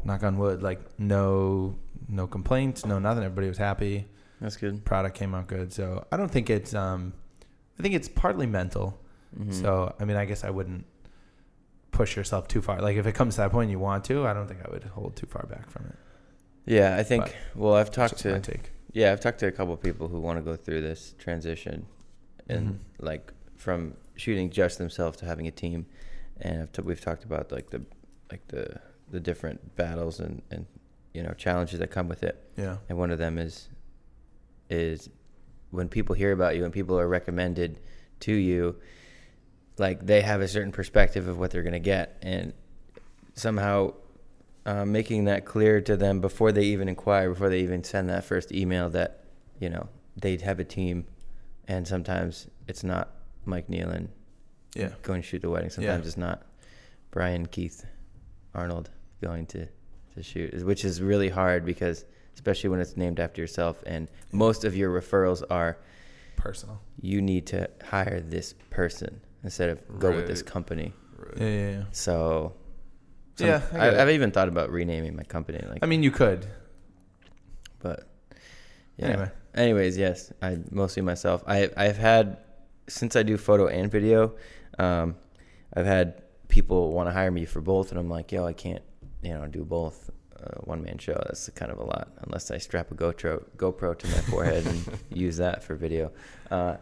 [0.03, 1.75] knock on wood, like no,
[2.07, 3.23] no complaints, no nothing.
[3.23, 4.07] Everybody was happy.
[4.41, 4.83] That's good.
[4.85, 5.71] Product came out good.
[5.73, 7.13] So I don't think it's, um,
[7.77, 8.99] I think it's partly mental.
[9.37, 9.53] Mhm.
[9.53, 10.85] So I mean, I guess I wouldn't
[11.91, 12.81] push yourself too far.
[12.81, 14.69] Like if it comes to that point and you want to, I don't think I
[14.71, 15.95] would hold too far back from it.
[16.65, 18.71] yeah, I think, but well, I've talked to, my take.
[18.91, 21.85] Yeah, I've talked to a couple of people who want to go through this transition,
[22.47, 22.77] and Mhm.
[22.99, 25.85] like from shooting just themselves to having a team,
[26.41, 27.83] and I've t- we've talked about like the
[28.31, 28.79] like the
[29.11, 30.65] the different battles and and
[31.13, 32.77] you know challenges that come with it, Yeah.
[32.89, 33.69] and one of them is
[34.69, 35.09] is
[35.71, 37.79] when people hear about you and people are recommended
[38.21, 38.75] to you,
[39.77, 42.53] like they have a certain perspective of what they're gonna get, and
[43.35, 43.93] somehow
[44.69, 48.23] uh, making that clear to them before they even inquire, before they even send that
[48.23, 49.23] first email that,
[49.59, 49.87] you know,
[50.21, 51.05] they'd have a team.
[51.67, 53.05] And sometimes it's not
[53.45, 54.07] Mike Nealon
[54.75, 54.91] Yeah.
[55.01, 55.69] going to shoot the wedding.
[55.69, 56.37] Sometimes it's not
[57.11, 57.85] Brian Keith
[58.53, 58.89] Arnold
[59.21, 59.65] going to,
[60.15, 62.05] to shoot, which is really hard because,
[62.35, 63.83] especially when it's named after yourself.
[63.85, 65.77] And most of your referrals are
[66.35, 66.81] Personal.
[67.01, 70.51] you need to hire this person instead of go with this Right.
[70.51, 70.93] company.
[71.37, 71.83] Yeah, yeah, yeah.
[71.91, 72.53] So,
[73.39, 75.59] some- Yeah, I I've even thought about renaming my company.
[75.67, 76.45] Like, I mean, you could.
[77.79, 78.07] but
[78.97, 79.07] yeah.
[79.07, 79.31] Anyway.
[79.55, 81.43] Anyways, yes, I mostly myself.
[81.47, 82.37] I I've had
[82.87, 84.35] since I do photo and video,
[84.77, 85.15] um,
[85.73, 88.81] I've had people want to hire me for both, and I'm like, yo, I can't,
[89.21, 90.09] you know, do both.
[90.39, 91.13] Uh, one man show.
[91.25, 94.99] That's kind of a lot, unless I strap a GoPro GoPro to my forehead and
[95.13, 96.11] use that for video.
[96.49, 96.77] Uh,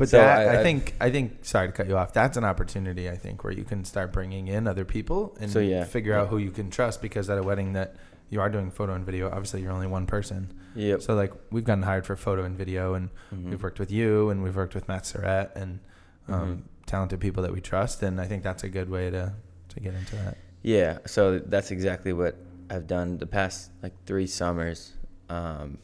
[0.00, 2.12] But So that, I- I, think, I think, sorry to cut you off.
[2.12, 5.60] That's an opportunity, I think, where you can start bringing in other people and So,
[5.60, 5.84] yeah.
[5.84, 7.00] figure out who you can trust.
[7.02, 7.94] Because at a wedding that
[8.30, 10.52] you are doing photo and video, obviously you're only one person.
[10.74, 11.02] yep.
[11.02, 13.50] So like we've gotten hired for photo and video, and Mhm.
[13.50, 15.80] we've worked with you, and we've worked with Matt Surratt, and
[16.28, 16.62] um, Mhm.
[16.86, 18.02] talented people that we trust.
[18.02, 19.32] And I think that's a good way to
[19.68, 20.36] to get into that.
[20.62, 22.36] Yeah, so that's exactly what
[22.70, 24.92] I've done the past like three summers,
[25.28, 25.78] um,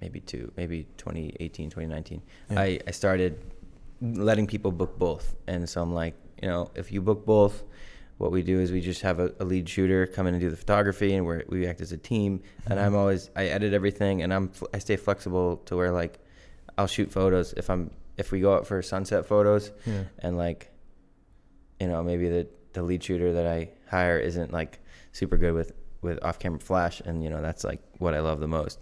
[0.00, 2.22] maybe two, maybe 2018, 2019.
[2.50, 2.60] Yeah.
[2.60, 3.38] I, I started
[4.00, 5.34] letting people book both.
[5.46, 7.62] And so I'm like, you know, if you book both,
[8.18, 10.50] what we do is we just have a, a lead shooter come in and do
[10.50, 12.42] the photography and we're, we act as a team.
[12.66, 12.96] And I'm mm-hmm.
[12.96, 16.18] always, I edit everything and I'm, I stay flexible to where like
[16.76, 20.04] I'll shoot photos if I'm, if we go out for sunset photos, Yeah.
[20.18, 20.70] and like
[21.80, 24.78] you know maybe the the lead shooter that I hire isn't like
[25.12, 28.38] super good with with off camera flash and you know that's like what I love
[28.38, 28.78] the most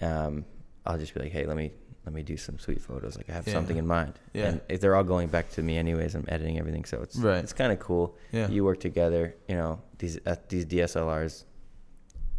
[0.00, 0.44] um
[0.84, 1.72] I'll just be like hey let me
[2.04, 3.54] let me do some sweet photos like I have Yeah.
[3.54, 4.46] something in mind Yeah.
[4.48, 7.38] and if they're all going back to me anyways I'm editing everything so it's Right.
[7.42, 8.48] it's kind of cool Yeah.
[8.48, 11.44] you work together you know these uh, these DSLRs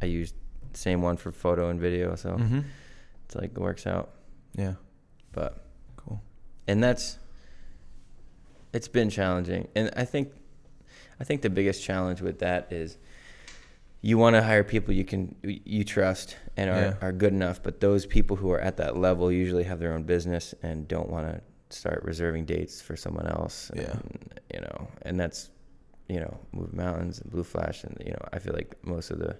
[0.01, 0.33] I use
[0.71, 2.59] the same one for photo and video so hmm
[3.25, 4.11] it's like it works out
[4.55, 4.75] Yeah.
[5.33, 5.65] but
[5.97, 6.21] Cool.
[6.67, 7.17] and that's
[8.73, 10.31] it's been challenging and i think
[11.19, 12.97] i think the biggest challenge with that is
[14.09, 16.27] you want to hire people you can you trust
[16.59, 17.05] and are, Yeah.
[17.05, 20.03] are good enough but those people who are at that level usually have their own
[20.15, 21.35] business and don't want to
[21.81, 23.55] start reserving dates for someone else.
[23.75, 23.91] Yeah.
[23.91, 25.39] And, you know, and that's,
[26.13, 27.77] you know, Move Mountains and Blue Flash.
[27.83, 29.33] And, you know, I feel like most of the,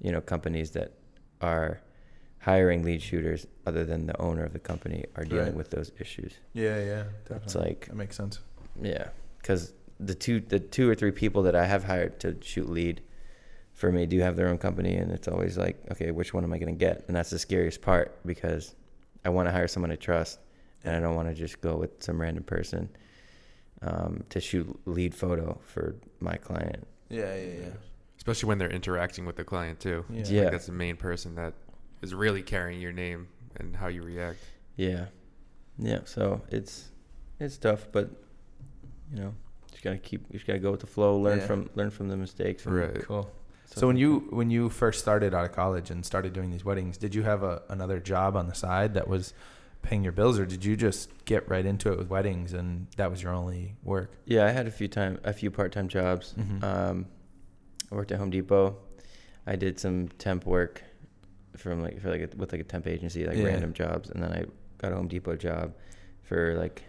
[0.00, 0.90] you know, companies that
[1.40, 1.80] are
[2.38, 5.54] hiring lead shooters other than the owner of the company are dealing Right.
[5.60, 6.32] with those issues.
[6.52, 7.02] Yeah, yeah.
[7.24, 7.44] Definitely.
[7.46, 8.38] It's like, that makes sense.
[8.80, 12.68] yeah, because the two the two or three people that I have hired to shoot
[12.70, 13.02] lead
[13.82, 16.52] for me do have their own company, and it's always like, okay, which one am
[16.52, 17.04] I going to get?
[17.08, 18.76] And that's the scariest part because
[19.24, 20.38] I want to hire someone I trust,
[20.84, 22.88] and I don't want to just go with some random person
[23.82, 26.86] um, to shoot lead photo for my client.
[27.08, 27.68] Yeah, yeah, yeah.
[28.16, 30.04] Especially when they're interacting with the client too.
[30.08, 30.42] Yeah.
[30.42, 31.52] Like, that's the main person that
[32.02, 34.38] is really carrying your name and how you react.
[34.76, 35.06] Yeah,
[35.76, 36.02] yeah.
[36.04, 36.88] So it's
[37.40, 38.10] it's tough, but
[39.12, 39.34] you know,
[39.72, 40.20] just gotta keep.
[40.30, 41.18] You just gotta go with the flow.
[41.18, 41.46] Learn Yeah.
[41.48, 42.64] from learn from the mistakes.
[42.64, 43.02] Right.
[43.02, 43.28] Cool.
[43.72, 46.50] Stuff So when like you when you first started out of college and started doing
[46.50, 49.34] these weddings, did you have a, another job on the side that was
[49.82, 53.10] paying your bills, or did you just get right into it with weddings and that
[53.10, 54.12] was your only work?
[54.26, 56.34] Yeah, I had a few time a few part time jobs.
[56.38, 56.62] Mhm.
[56.62, 57.06] Um,
[57.90, 58.76] I worked at Home Depot.
[59.46, 60.82] I did some temp work
[61.56, 63.44] from like for like a, with like a temp agency, like Yeah.
[63.46, 64.44] random jobs, and then I
[64.78, 65.74] got a Home Depot job
[66.22, 66.84] for like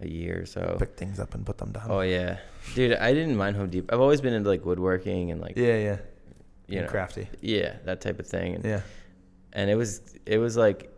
[0.00, 0.76] a year or so.
[0.78, 1.86] Pick things up and put them down.
[1.88, 2.38] Oh yeah,
[2.74, 3.94] dude, I didn't mind Home Depot.
[3.94, 5.98] I've always been into like woodworking and like yeah, yeah.
[6.68, 7.28] You know crafty.
[7.40, 8.54] yeah that type of thing.
[8.56, 8.80] And, Yeah.
[9.52, 10.90] and it was it was like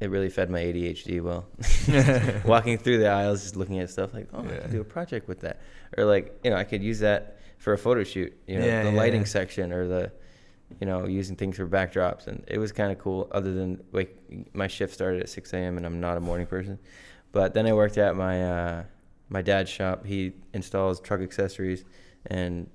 [0.00, 1.46] it really fed my ADHD well.
[2.46, 4.58] Walking through the aisles, just looking at stuff like, oh, I Yeah.
[4.60, 5.60] can do a project with that,
[5.98, 8.32] or like you know, I could use that for a photo shoot.
[8.46, 10.10] You know, Yeah, the yeah, lighting section or the,
[10.80, 13.28] you know, using things for backdrops, and it was kind of cool.
[13.32, 14.16] Other than like
[14.54, 15.76] my shift started at 6 a.m.
[15.76, 16.78] and I'm not a morning person,
[17.32, 18.84] but then I worked at my uh,
[19.28, 20.06] my dad's shop.
[20.06, 21.84] He installs truck accessories
[22.26, 22.70] and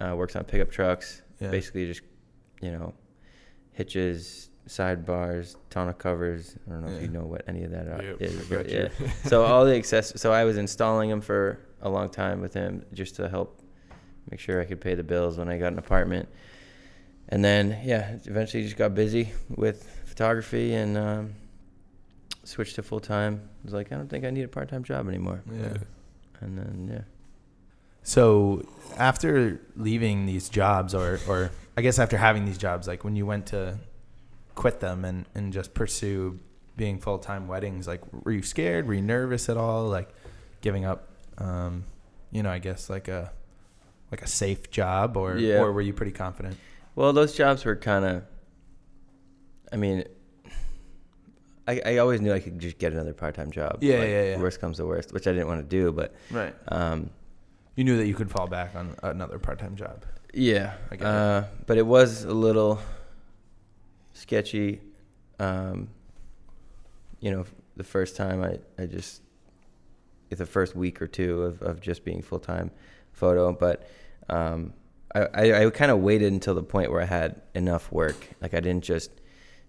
[0.00, 1.22] uh, works on pickup trucks.
[1.40, 1.50] Yeah.
[1.50, 2.02] Basically, just
[2.60, 2.92] you know,
[3.72, 6.56] hitches, sidebars, tonneau covers.
[6.66, 8.68] I don't know if you know what any of that are- Yep, is, but got
[8.70, 8.88] yeah.
[9.24, 10.12] so all the access.
[10.20, 13.62] So I was installing them for a long time with him, just to help
[14.30, 16.28] make sure I could pay the bills when I got an apartment.
[17.30, 21.34] And then yeah, eventually just got busy with photography and um,
[22.44, 23.48] switched to full time.
[23.64, 25.42] Was like, I don't think I need a part time job anymore.
[25.50, 25.76] Yeah.
[26.40, 27.02] And then yeah.
[28.10, 28.66] So
[28.98, 33.24] after leaving these jobs, or or I guess after having these jobs, like when you
[33.24, 33.78] went to
[34.56, 36.40] quit them and and just pursue
[36.76, 38.88] being full time weddings, like were you scared?
[38.88, 39.86] Were you nervous at all?
[39.86, 40.08] Like
[40.60, 41.06] giving up,
[41.38, 41.84] um,
[42.32, 43.30] you know, I guess like a
[44.10, 45.60] like a safe job, or Yeah.
[45.60, 46.56] or were you pretty confident?
[46.96, 48.24] Well, those jobs were kind of.
[49.72, 50.02] I mean,
[51.68, 53.78] I I always knew I could just get another part time job.
[53.84, 54.40] Yeah, like, yeah, yeah.
[54.40, 56.52] Worst comes to worst, which I didn't want to do, but Right.
[56.66, 57.10] um,
[57.76, 60.04] You knew that you could fall back on another part time job.
[60.34, 60.74] yeah.
[61.06, 62.80] Uh, but it was a little
[64.12, 64.80] sketchy.
[65.38, 65.88] Um,
[67.20, 67.44] you know,
[67.76, 69.22] the first time I I just
[70.30, 72.70] the first week or two of of just being full time
[73.12, 73.88] photo, but
[74.28, 74.72] um,
[75.14, 78.28] I I, I kind of waited until the point where I had enough work.
[78.40, 79.10] Like I didn't just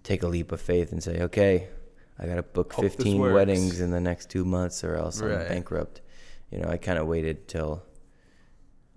[0.02, 1.68] take a leap of faith and say, okay,
[2.18, 5.32] I got to book Hope 15 weddings in the next two months or else Right.
[5.42, 6.00] I'm bankrupt.
[6.50, 7.82] You know, I kind of waited till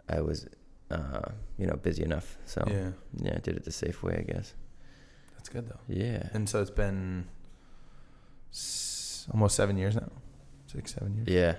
[0.09, 0.47] I was,
[0.91, 2.37] uh, you know, busy enough.
[2.45, 2.89] So yeah.
[3.17, 4.53] Yeah, I did it the safe way, I guess.
[5.35, 5.79] that's good though.
[5.87, 6.29] Yeah.
[6.33, 7.27] And so it's been
[8.51, 10.09] s- almost seven years now,
[10.67, 11.27] six, seven years.
[11.27, 11.55] Yeah.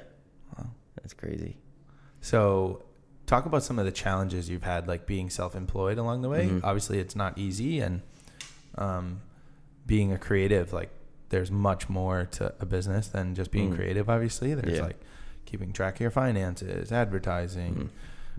[0.59, 0.71] Wow.
[0.97, 1.57] That's crazy.
[2.21, 2.85] So,
[3.27, 6.47] talk about some of the challenges you've had, like being self-employed along the way.
[6.49, 6.61] Mhm.
[6.65, 8.03] Obviously, it's not easy, and
[8.79, 9.21] um,
[9.87, 10.91] being a creative, like
[11.31, 13.77] there's much more to a business than just being Mm.
[13.77, 14.09] creative.
[14.11, 14.85] Obviously, there's Yeah.
[14.85, 15.01] like
[15.45, 17.91] keeping track of your finances, advertising.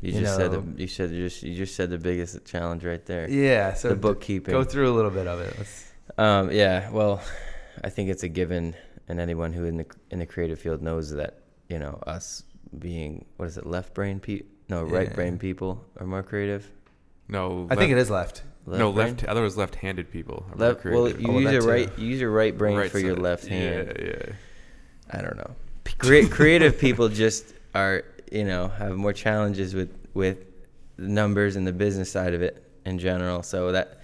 [0.01, 2.83] You, you just said the, you said you just you just said the biggest challenge
[2.85, 3.29] right there.
[3.29, 4.51] Yeah, so the bookkeeping.
[4.51, 5.55] Go through a little bit of it.
[5.57, 7.21] Let's, Um, yeah, well,
[7.83, 8.75] I think it's a given,
[9.07, 12.43] and anyone who in the in the creative field knows that you know us
[12.77, 16.69] being what is it, left brain pe no right brain people are more creative.
[17.27, 18.43] No, I think it is left.
[18.65, 19.07] no brain?
[19.07, 19.23] left.
[19.23, 20.45] I thought it was left-handed people.
[20.51, 20.85] are more Left.
[20.85, 21.89] Well, you Oh, use your right.
[21.97, 23.93] You use your right brain Right for your left hand.
[23.99, 24.33] Yeah, yeah.
[25.11, 25.51] I don't know.
[25.97, 30.45] Crea- creative people just are, you know, have more challenges with with
[30.97, 33.43] the numbers and the business side of it in general.
[33.43, 34.01] So that,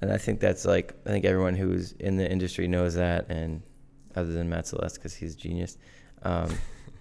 [0.00, 3.62] and I think that's like I think everyone who's in the industry knows that, and
[4.14, 5.78] other than Matt Celeste because he's a genius,
[6.22, 6.56] um,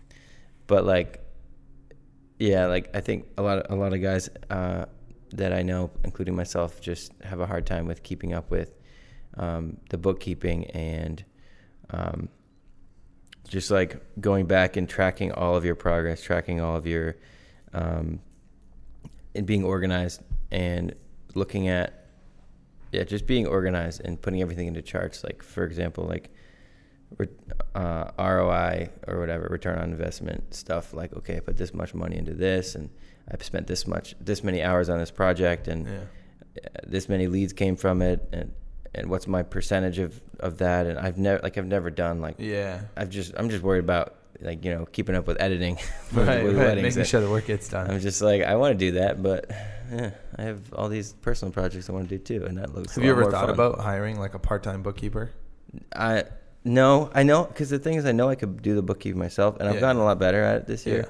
[0.68, 1.22] but like,
[2.40, 4.86] yeah, like I think a lot of a lot of guys uh,
[5.34, 8.74] that I know, including myself, just have a hard time with keeping up with
[9.38, 11.24] um, the bookkeeping and.
[11.90, 12.30] Um,
[13.54, 17.16] just like going back and tracking all of your progress, tracking all of your,
[17.72, 18.20] um,
[19.36, 20.94] and being organized and
[21.36, 22.08] looking at,
[22.92, 25.24] yeah, just being organized and putting everything into charts.
[25.24, 26.32] Like for example, like
[27.76, 30.94] uh, ROI or whatever return on investment stuff.
[30.94, 32.90] Like, okay, I put this much money into this, and
[33.32, 36.02] I've spent this much, this many hours on this project, and Yeah.
[36.88, 38.52] this many leads came from it, and
[38.96, 40.86] and what's my percentage of of that?
[40.88, 42.82] And I've never like I've never done like Yeah.
[42.98, 45.76] I've just I'm just worried about like you know keeping up with editing
[46.14, 46.82] with, Right, with right.
[46.82, 47.90] Making sure the work gets done.
[47.90, 49.50] I'm just like I want to do that, but
[49.92, 52.96] yeah, I have all these personal projects I want to do too, and that looks.
[52.96, 53.50] Have you ever thought fun.
[53.52, 55.32] about hiring like a part-time bookkeeper?
[55.96, 56.24] I
[56.64, 59.58] no, I know because the thing is, I know I could do the bookkeeping myself,
[59.60, 59.82] and I've Yeah.
[59.82, 61.08] gotten a lot better at it this year.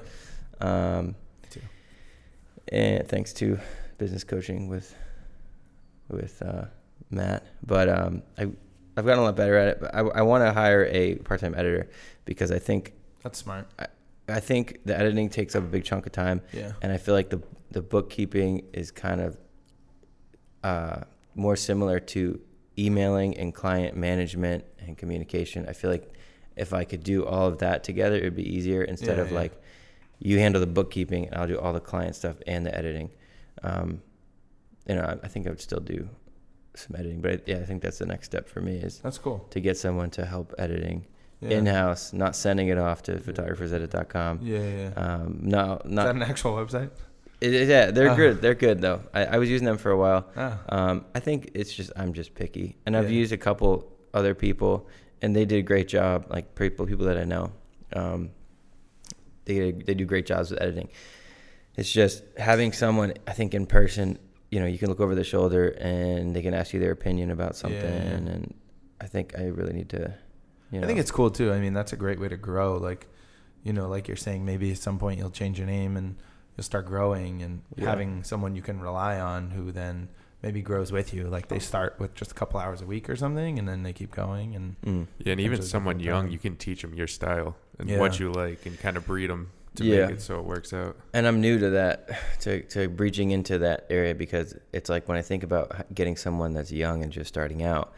[0.60, 0.96] yeah.
[0.98, 1.14] Um,
[1.50, 1.60] too.
[2.68, 3.58] and thanks to
[3.98, 4.94] business coaching with
[6.08, 6.64] with uh,
[7.14, 8.42] Matt, but um, I
[8.96, 9.80] I've gotten a lot better at it.
[9.80, 11.88] But I, I want to hire a part time editor
[12.24, 13.66] because I think That's smart.
[13.78, 13.86] I
[14.28, 16.72] I think the editing takes up a big chunk of time, Yeah.
[16.82, 19.36] and I feel like the the bookkeeping is kind of
[20.62, 21.00] uh,
[21.34, 22.40] more similar to
[22.78, 25.66] emailing and client management and communication.
[25.68, 26.12] I feel like
[26.56, 29.30] if I could do all of that together, it would be easier instead Yeah, of
[29.32, 29.38] yeah.
[29.38, 29.62] like
[30.20, 33.10] you handle the bookkeeping and I'll do all the client stuff and the editing.
[33.62, 34.00] Um,
[34.86, 36.08] you know, I, I think I would still do
[36.74, 39.46] some editing, but yeah, I think that's the next step for me is That's cool.
[39.50, 41.06] to get someone to help editing
[41.40, 41.58] Yeah.
[41.58, 44.40] in house, not sending it off to photographersedit.com.
[44.42, 44.90] Yeah, yeah.
[44.96, 45.04] yeah.
[45.14, 46.90] Um, no, Is not that an actual website?
[47.40, 48.16] it, it- yeah, they're Oh.
[48.16, 48.40] good.
[48.42, 49.00] They're good though.
[49.12, 50.26] I, I was using them for a while.
[50.36, 50.60] Ah.
[50.68, 54.88] Um, I think it's just I'm just picky, and I've used a couple other people,
[55.22, 56.26] and they did a great job.
[56.30, 57.52] Like people, people that I know,
[57.94, 58.30] um,
[59.44, 60.88] they they do great jobs with editing.
[61.76, 63.14] It's just having someone.
[63.26, 64.18] I think in person,
[64.54, 67.32] you know, you can look over the shoulder and they can ask you their opinion
[67.32, 68.14] about something, Yeah.
[68.34, 68.54] and
[69.00, 70.14] I think I really need to.
[70.70, 71.52] You know, I think it's cool too.
[71.52, 72.76] I mean, that's a great way to grow.
[72.76, 73.08] Like,
[73.64, 76.14] you know, like you're saying, maybe at some point you'll change your name and
[76.56, 77.88] you'll start growing and Yeah.
[77.90, 80.08] having someone you can rely on who then
[80.40, 81.24] maybe grows with you.
[81.24, 83.92] Like they start with just a couple hours a week or something, and then they
[83.92, 84.54] keep going.
[84.54, 85.06] And Mm.
[85.18, 86.32] Yeah, and even someone young, time.
[86.32, 87.98] you can teach them your style and Yeah.
[87.98, 90.06] what you like, and kind of breed them to Yeah.
[90.06, 90.96] make it so it works out.
[91.12, 92.10] And I'm new to that,
[92.40, 96.52] to, to breaching into that area because it's like when I think about getting someone
[96.54, 97.92] that's young and just starting out,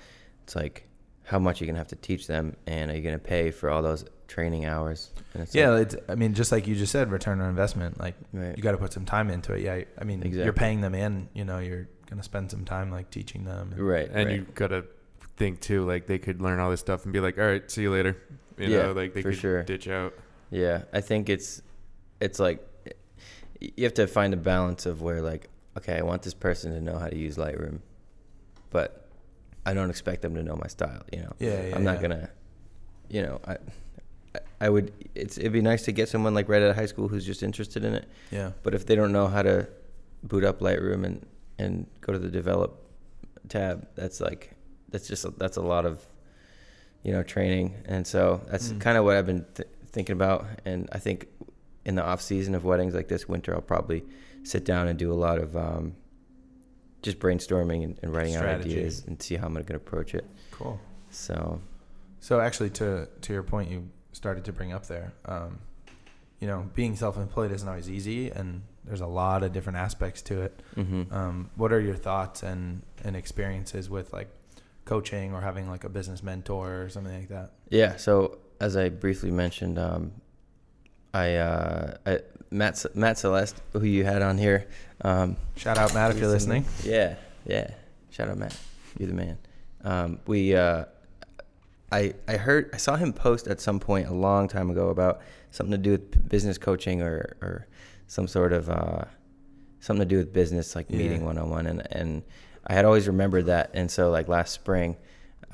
[0.45, 0.89] it's like
[1.25, 3.83] how much you're gonna have to teach them, and are you gonna pay for all
[3.83, 5.11] those training hours?
[5.35, 7.99] And it's yeah, like, it's, I mean, just like you just said, return on investment.
[7.99, 8.57] Like right.
[8.57, 9.63] you got to put some time into it.
[9.63, 11.29] Yeah, I mean, you're paying them in.
[11.35, 13.73] You know, you're gonna spend some time like teaching them.
[13.73, 14.37] and- right, And right.
[14.37, 14.85] you gotta
[15.37, 17.83] think too, like they could learn all this stuff and be like, "All right, see
[17.83, 18.17] you later."
[18.57, 19.63] You Yeah, know, like they for could sure.
[19.65, 20.15] ditch out.
[20.51, 21.61] Yeah, I think it's
[22.21, 22.67] it's like
[23.61, 25.49] you have to find a balance of where like
[25.79, 27.81] okay, I want this person to know how to use Lightroom,
[28.71, 29.09] but
[29.67, 31.03] I don't expect them to know my style.
[31.13, 32.03] You know, Yeah, yeah, I'm not yeah.
[32.03, 32.31] gonna,
[33.11, 33.57] you know, I.
[34.61, 34.93] I- would.
[35.15, 35.37] It's.
[35.39, 37.85] It'd be nice to get someone like right out of high school who's just interested
[37.85, 38.09] in it.
[38.31, 38.53] Yeah.
[38.63, 39.69] But if they don't know how to
[40.23, 41.27] boot up Lightroom and
[41.59, 42.83] and go to the develop
[43.49, 44.53] tab, that's like
[44.91, 46.05] that's just a, that's a lot of
[47.03, 48.81] you know training, and so that's Mm.
[48.81, 50.47] kind of what I've been th- thinking about.
[50.65, 51.29] And I think
[51.87, 54.05] in the off season of weddings like this winter, I'll probably
[54.43, 55.95] sit down and do a lot of um,
[57.03, 58.71] just brainstorming and, and writing Strategy.
[58.71, 60.27] out ideas and see how I'm going to approach it.
[60.51, 60.79] Cool.
[61.11, 61.61] So
[62.21, 65.13] So actually, to to your point, you started to bring up there.
[65.25, 65.59] Um,
[66.41, 70.43] you know, being self-employed isn't always easy, and there's a lot of different aspects to
[70.43, 70.63] it.
[70.77, 71.11] mhm.
[71.13, 74.29] Um, what are your thoughts and and experiences with like
[74.85, 77.53] coaching or having like a business mentor or something like that?
[77.71, 77.97] Yeah.
[77.97, 80.13] So as I briefly mentioned, um,
[81.17, 82.19] I, uh, I
[82.51, 84.67] Matt Matt Celeste, who you had on here.
[85.03, 86.65] Um, Shout out Matt if you're listening.
[86.85, 87.71] Yeah, yeah.
[88.11, 88.57] Shout out Matt.
[88.99, 89.39] You're the man.
[89.85, 90.85] Um, we, uh,
[91.93, 95.21] I, I heard, I saw him post at some point a long time ago about
[95.53, 97.67] something to do with business coaching or, or
[98.09, 99.05] some sort of, uh,
[99.81, 100.99] something to do with business, like Yeah.
[100.99, 101.67] meeting one on one.
[101.67, 102.23] And, and
[102.67, 103.71] I had always remembered that.
[103.75, 104.97] And so like last spring,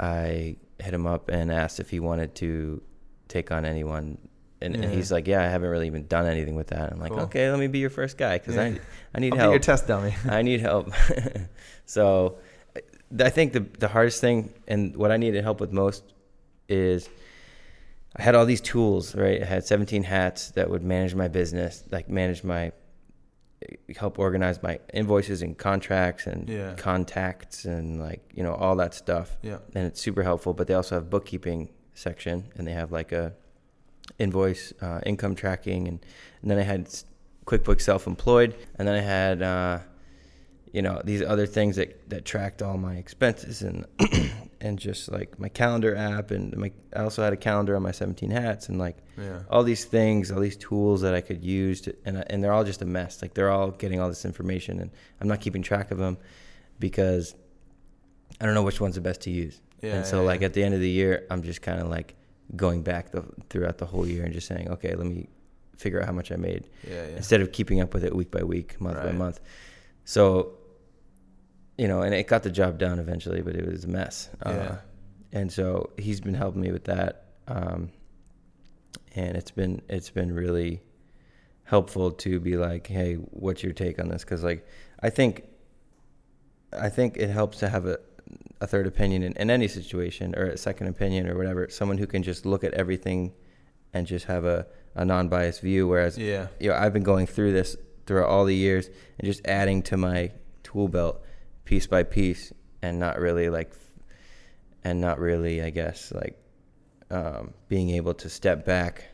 [0.01, 2.83] I hit him up and asked if he wanted to
[3.29, 4.19] take on anyone.
[4.63, 6.93] And, and he's like, yeah, I haven't really even done anything with that.
[6.93, 7.23] I'm like, Cool.
[7.23, 8.39] okay, let me be your first guy.
[8.39, 8.63] Cause Yeah.
[8.63, 8.81] I,
[9.15, 9.51] I need I'll help.
[9.51, 10.15] be your test dummy.
[10.29, 10.91] I need help.
[11.87, 12.39] so
[13.21, 16.03] I think the the hardest thing and what I needed help with most
[16.69, 17.09] is
[18.17, 19.43] I had all these tools, right?
[19.43, 22.73] I had 17 hats that would manage my business, like manage my
[23.97, 26.75] help organize my invoices and contracts and Yeah.
[26.75, 29.37] contacts and like, you know, all that stuff.
[29.43, 29.59] yeah.
[29.75, 33.35] And it's super helpful, but they also have bookkeeping section and they have like a
[34.19, 36.05] invoice uh, income tracking and,
[36.43, 36.89] and then I had
[37.47, 39.79] QuickBooks self-employed and then I had uh,
[40.73, 43.85] you know these other things that, that tracked all my expenses and
[44.61, 47.91] and just like my calendar app and my I also had a calendar on my
[47.91, 49.41] 17 hats and like Yeah.
[49.51, 52.65] all these things all these tools that I could use to, and and they're all
[52.65, 54.91] just a mess like they're all getting all this information and
[55.21, 56.17] I'm not keeping track of them
[56.79, 57.35] because
[58.41, 59.97] I don't know which one's the best to use Yeah.
[59.97, 60.47] and so yeah, like yeah.
[60.47, 62.15] at the end of the year I'm just kind of like
[62.57, 65.29] going back the, throughout the whole year and just saying, okay, let me
[65.77, 67.17] figure out how much I made Yeah, yeah.
[67.17, 69.41] instead of keeping up with it week by week, month by month.
[70.05, 70.53] So,
[71.79, 74.29] you know, and it got the job done eventually, but it was a mess.
[74.45, 74.53] Yeah.
[74.53, 74.77] Uh,
[75.33, 77.91] and so he's been helping me with that, um,
[79.15, 80.83] and it's been it's been really
[81.65, 84.25] helpful to be like, hey, what's your take on this?
[84.25, 84.67] Because like,
[85.03, 85.45] I think,
[86.73, 87.99] I think it helps to have a
[88.63, 91.69] a third opinion in, in any situation or a second opinion or whatever.
[91.69, 93.33] Someone who can just look at everything
[93.93, 95.89] and just have a, a non-biased view.
[95.89, 96.47] Whereas Yeah.
[96.61, 98.89] you know, I've been going through this throughout all the years
[99.19, 100.31] and just adding to my
[100.63, 101.23] tool belt
[101.65, 102.53] piece by piece
[102.83, 103.73] and not really like,
[104.85, 106.37] and not really, I guess, like,
[107.11, 109.05] um, being able to step back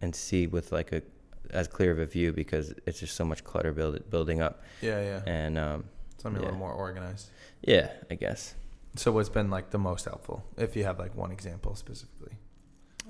[0.00, 1.02] and see with like a,
[1.50, 4.62] as clear of a view because it's just so much clutter build, building up.
[4.80, 5.20] Yeah, yeah.
[5.26, 5.84] And, um,
[6.18, 7.30] Something a little more organized.
[7.62, 8.54] yeah, I guess.
[8.96, 12.36] So what's been like the most helpful, if you have like one example specifically?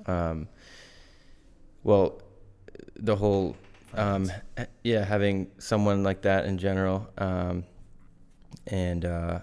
[0.05, 0.47] Um,
[1.83, 2.21] well,
[2.95, 3.55] the whole,
[3.93, 4.31] um,
[4.83, 7.65] yeah, having someone like that in general, um,
[8.67, 9.39] and uh,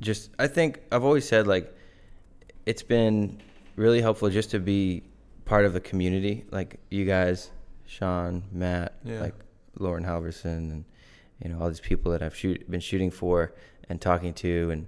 [0.00, 1.74] just I think I've always said like
[2.66, 3.40] it's been
[3.76, 5.02] really helpful just to be
[5.44, 7.50] part of a community like you guys,
[7.86, 9.20] Sean, Matt, Yeah.
[9.20, 9.34] like
[9.78, 10.84] Lauren Halverson, and
[11.42, 13.52] you know all these people that I've shoot, been shooting for
[13.88, 14.86] and talking to, and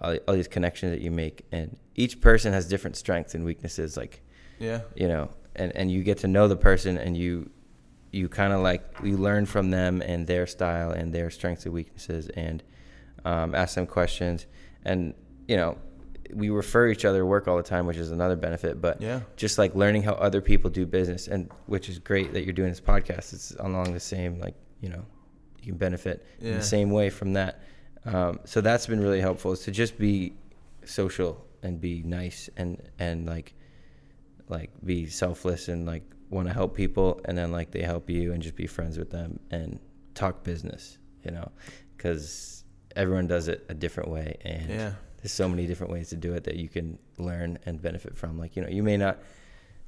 [0.00, 3.96] all, all these connections that you make, and each person has different strengths and weaknesses,
[3.96, 4.22] like
[4.58, 4.80] Yeah.
[4.94, 7.50] you know, and and you get to know the person, and you
[8.12, 11.74] you kind of like you learn from them and their style and their strengths and
[11.74, 12.62] weaknesses, and
[13.24, 14.46] um, ask them questions,
[14.84, 15.14] and
[15.48, 15.78] you know.
[16.32, 18.80] We refer each other work all the time, which is another benefit.
[18.80, 19.22] But Yeah.
[19.34, 22.68] just like learning how other people do business and which is great that you're doing
[22.68, 25.04] this podcast it's along the same like you know
[25.58, 27.62] you can benefit in the same way from that
[28.06, 30.32] um, so that's been really helpful is to just be
[30.84, 33.54] social and be nice and and like
[34.48, 38.32] like be selfless and like want to help people and then like they help you
[38.32, 39.78] and just be friends with them and
[40.14, 41.50] talk business you know
[41.96, 42.64] because
[42.96, 44.92] everyone does it a different way and Yeah.
[45.18, 48.38] there's so many different ways to do it that you can learn and benefit from.
[48.38, 49.18] Like, you know, you may not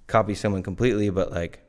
[0.07, 1.61] copy someone completely, but like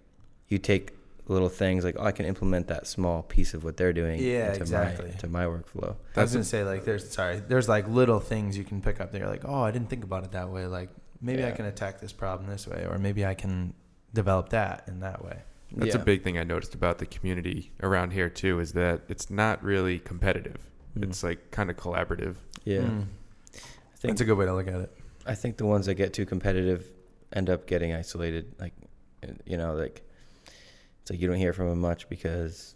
[0.50, 0.92] you take
[1.34, 4.50] little things like, oh, I can implement that small piece of what they're doing Yeah,
[4.50, 5.06] into exactly.
[5.08, 5.84] my into my workflow.
[5.84, 8.82] I was That's gonna a- say like there's sorry there's like little things you can
[8.82, 9.12] pick up.
[9.12, 10.66] There like oh I didn't think about it that way.
[10.68, 10.90] Like
[11.22, 13.74] maybe I can attack this problem this way, or maybe I can
[14.14, 15.40] develop that in that way.
[15.76, 16.02] That's Yeah.
[16.02, 19.64] a big thing I noticed about the community around here too is that it's not
[19.64, 20.58] really competitive.
[20.98, 21.04] Mm.
[21.06, 22.36] It's like kind of collaborative.
[22.64, 22.82] yeah.
[22.82, 23.06] Mm.
[23.56, 24.92] I think That's a good way to look at it.
[25.26, 26.86] I think the ones that get too competitive
[27.32, 28.54] end up getting isolated.
[28.60, 28.74] Like,
[29.46, 30.04] you know, like
[31.04, 32.74] it's like you don't hear from him much because,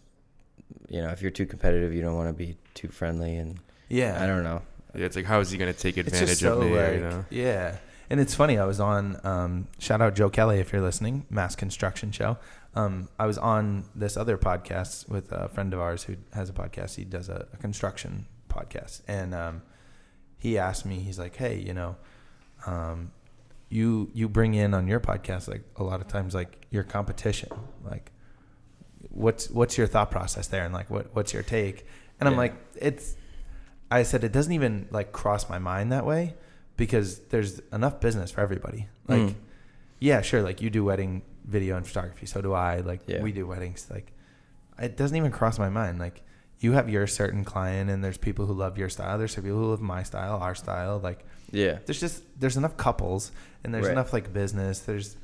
[0.89, 3.37] you know, if you're too competitive, you don't want to be too friendly.
[3.37, 3.59] And
[3.89, 4.21] Yeah.
[4.21, 4.61] I don't know.
[4.93, 6.75] Yeah, it's like how is he going to take It's advantage just so of me?
[6.77, 7.25] like you know?
[7.29, 7.77] yeah.
[8.09, 8.57] And it's funny.
[8.57, 12.37] I was on um, shout out Joe Kelly if you're listening, Mass Construction Show.
[12.73, 16.53] Um, I was on this other podcast with a friend of ours who has a
[16.53, 16.95] podcast.
[16.95, 19.61] He does a, a construction podcast, and um,
[20.37, 21.95] he asked me, he's like, "Hey, you know,
[22.65, 23.11] um,
[23.69, 27.49] you you bring in on your podcast like a lot of times like your competition,
[27.83, 28.11] like
[29.17, 31.85] what's what's your thought process there, and like what what's your take?"
[32.19, 32.39] And I'm Yeah.
[32.39, 33.15] like, it's.
[33.89, 36.33] I said it doesn't even like cross my mind that way
[36.75, 38.87] because there's enough business for everybody.
[39.07, 39.35] Like, Mm.
[39.99, 42.79] yeah, sure, like you do wedding video and photography, so do I.
[42.81, 43.21] Like Yeah.
[43.21, 43.87] we do weddings.
[43.89, 44.11] Like
[44.79, 45.99] it doesn't even cross my mind.
[45.99, 46.21] Like
[46.59, 49.17] you have your certain client, and there's people who love your style.
[49.17, 50.99] There's some people who love my style, our style.
[50.99, 51.79] Like Yeah.
[51.85, 53.31] there's just there's enough couples,
[53.63, 53.91] and there's Right.
[53.93, 54.79] enough like business.
[54.79, 55.15] There's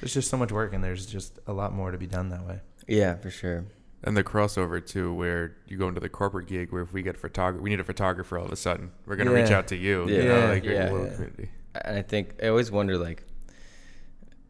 [0.00, 2.46] there's just so much work, and there's just a lot more to be done that
[2.46, 2.60] way.
[2.90, 3.64] Yeah, for sure.
[4.02, 7.16] And the crossover too, where you go into the corporate gig, where if we get
[7.16, 8.90] photographer, we need a photographer all of a sudden.
[9.06, 10.08] We're gonna reach out to you.
[10.08, 10.16] Yeah.
[10.16, 10.92] you know, Yeah, like yeah.
[11.38, 11.46] Yeah.
[11.84, 13.22] and I think I always wonder like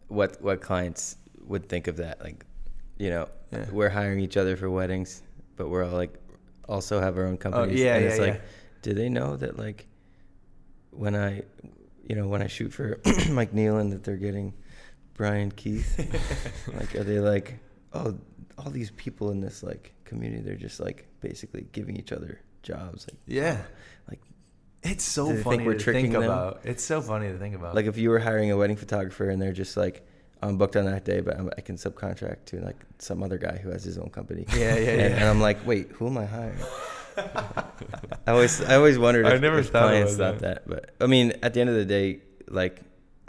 [0.09, 2.21] what what clients would think of that.
[2.23, 2.45] Like,
[2.99, 3.67] you know, Yeah.
[3.71, 5.23] we're hiring each other for weddings,
[5.57, 6.15] but we're all like
[6.69, 7.59] also have our own companies.
[7.61, 7.83] Oh companies.
[7.85, 8.27] yeah, and yeah, it's yeah.
[8.27, 8.43] like,
[8.83, 9.87] do they know that like
[10.91, 11.43] when I
[12.09, 12.99] you know, when I shoot for
[13.31, 14.55] Mike Nealon that they're getting
[15.15, 15.97] Brian Keith?
[16.75, 17.59] like are they like,
[17.93, 18.17] oh
[18.59, 23.07] all these people in this like community, they're just like basically giving each other jobs.
[23.11, 23.53] Like yeah.
[23.53, 24.21] Uh, like,
[24.83, 26.25] it's so do they think funny we're to tricking think them?
[26.25, 26.61] about.
[26.65, 27.75] It's so funny to think about.
[27.75, 30.07] Like if you were hiring a wedding photographer and they're just like,
[30.43, 33.59] I'm booked on that day, but I'm, I can subcontract to like some other guy
[33.63, 34.47] who has his own company.
[34.55, 34.91] yeah, yeah, yeah.
[34.91, 36.59] And, and I'm like, wait, who am I hiring?
[38.27, 40.69] I always, I always wondered I if, never if thought clients about thought that.
[40.69, 42.81] but I mean, at the end of the day, like,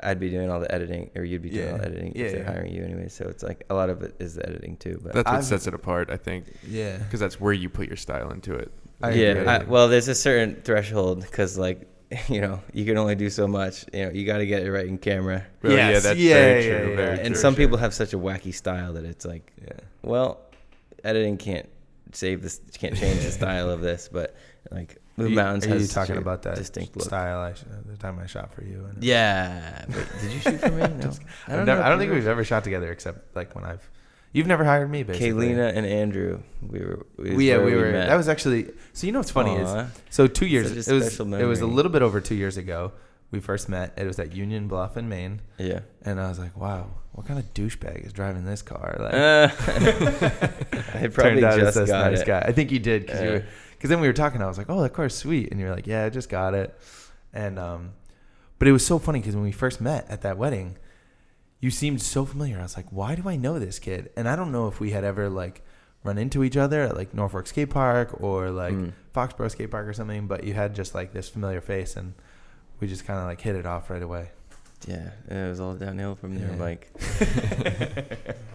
[0.04, 2.32] I'd be doing all the editing, or you'd be doing all the editing Yeah, if
[2.32, 2.52] they're yeah.
[2.52, 3.08] hiring you anyway.
[3.10, 5.00] So it's like a lot of it is the editing too.
[5.04, 6.98] But That's what I've- sets it apart, I think, yeah.
[6.98, 8.72] because that's where you put your style into it.
[9.04, 9.60] I yeah.
[9.62, 11.88] I, well, there's a certain threshold because like
[12.28, 13.86] you know, you can only do so much.
[13.94, 15.46] You know, you got to get it right in camera.
[15.64, 16.90] Well, yeah, that's yeah, very yeah, true.
[16.90, 16.96] yeah.
[16.98, 17.36] very and true.
[17.36, 19.80] some people have such a wacky style that it's like, Yeah.
[20.04, 20.42] well,
[21.04, 21.70] editing can't
[22.12, 24.36] save this, can't change the style of this, but
[24.72, 27.06] like Are you- Mountains Are you talking about that distinct look.
[27.06, 27.40] style?
[27.42, 28.86] I sh- the time I shot for you.
[28.90, 29.86] And Yeah.
[29.88, 30.82] Wait, did you shoot for me?
[30.88, 31.00] No.
[31.02, 33.88] Just- I don't, never- I don't think we've ever shot together except like when I've.
[34.34, 35.50] You've never hired me, basically.
[35.50, 36.42] Kaylina and Andrew.
[36.66, 37.06] We were.
[37.18, 37.92] We, We, yeah, where we were.
[37.92, 38.08] met.
[38.08, 38.72] that was actually.
[38.94, 40.72] So you know what's funny is so two years.
[40.88, 41.08] It was.
[41.08, 42.94] special It was a little bit over two years ago.
[43.32, 43.94] We first met.
[43.98, 45.82] It was at Union Bluff in Maine, Yeah.
[46.04, 49.50] and I was like, "Wow, what kind of douchebag is driving this car?" Like, Uh,
[50.96, 52.28] I probably just this got nice it.
[52.28, 52.40] guy.
[52.46, 53.42] I think you did because Yeah.
[53.82, 54.44] Because then we were talking.
[54.44, 56.78] I was like, "Oh, that car's sweet," and you're like, "Yeah, I just got it."
[57.34, 57.94] And um,
[58.60, 60.78] but it was so funny because when we first met at that wedding,
[61.60, 62.60] you seemed so familiar.
[62.60, 64.92] I was like, "Why do I know this kid?" And I don't know if we
[64.92, 65.64] had ever like
[66.04, 68.94] run into each other at like Norfolk Skate Park or like Mm.
[69.16, 72.14] Foxborough Skate Park or something, but you had just like this familiar face, and
[72.80, 74.30] we just kind of like hit it off right away.
[74.88, 76.56] Yeah, it was all downhill from there, Yeah.
[76.56, 76.92] Mike.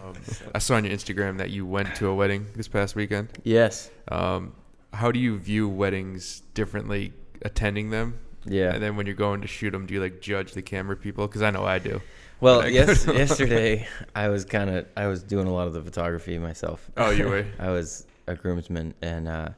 [0.03, 0.13] Um,
[0.55, 3.29] I saw on your Instagram that you went to a wedding this past weekend.
[3.43, 3.89] Yes.
[4.09, 4.53] Um,
[4.97, 8.19] how do you view weddings differently attending them?
[8.45, 8.73] Yeah.
[8.73, 11.27] And then when you're going to shoot them, do you like judge the camera people?
[11.27, 12.01] Because I know I do.
[12.39, 15.83] Well, I yes, yesterday I was kind of I was doing a lot of the
[15.83, 16.89] photography myself.
[16.97, 17.45] Oh, you were?
[17.59, 19.49] I was a groomsman, and uh,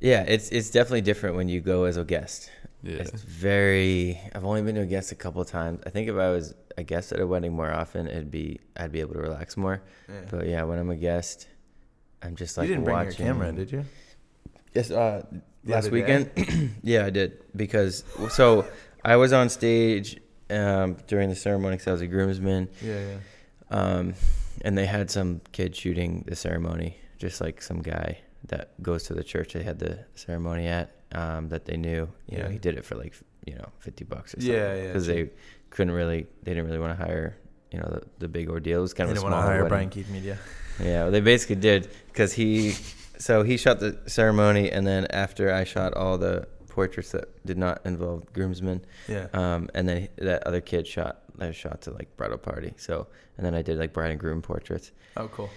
[0.00, 2.50] yeah, it's it's definitely different when you go as a guest.
[2.82, 2.96] Yeah.
[2.96, 4.20] It's very.
[4.34, 5.80] I've only been to a guest a couple of times.
[5.86, 8.92] I think if I was a guest at a wedding more often, it'd be I'd
[8.92, 9.82] be able to relax more.
[10.30, 11.48] But yeah, when I'm a guest,
[12.26, 13.24] I'm just like you didn't bring watching.
[13.26, 13.84] your camera, did you?
[14.74, 15.24] Yes, uh,
[15.64, 16.30] last weekend.
[16.82, 18.66] yeah, I did because so
[19.04, 20.20] I was on stage
[20.50, 23.16] um, during the ceremony because I was a groomsman, Yeah, yeah.
[23.70, 24.14] um,
[24.62, 28.18] and they had some kid shooting the ceremony, just like some guy
[28.48, 32.08] that goes to the church they had the ceremony at um, that they knew.
[32.28, 33.14] You know, he did it for like
[33.46, 34.52] you know fifty bucks or something.
[34.54, 35.30] Yeah, yeah, Because they
[35.70, 37.36] couldn't really, they didn't really want to hire.
[37.72, 38.78] You know the, the big ordeal.
[38.78, 39.68] It was kind I of a didn't small want to hire wedding.
[39.68, 40.38] Brian Keith Media.
[40.80, 42.72] Yeah, well, they basically did because he,
[43.18, 47.56] so he shot the ceremony, and then after I shot all the portraits that did
[47.56, 49.28] not involve groomsmen, Yeah.
[49.32, 52.74] um, and then that other kid shot, I shot to like bridal party.
[52.76, 53.06] So,
[53.36, 55.48] and then I did like bride and groom portraits, oh, cool.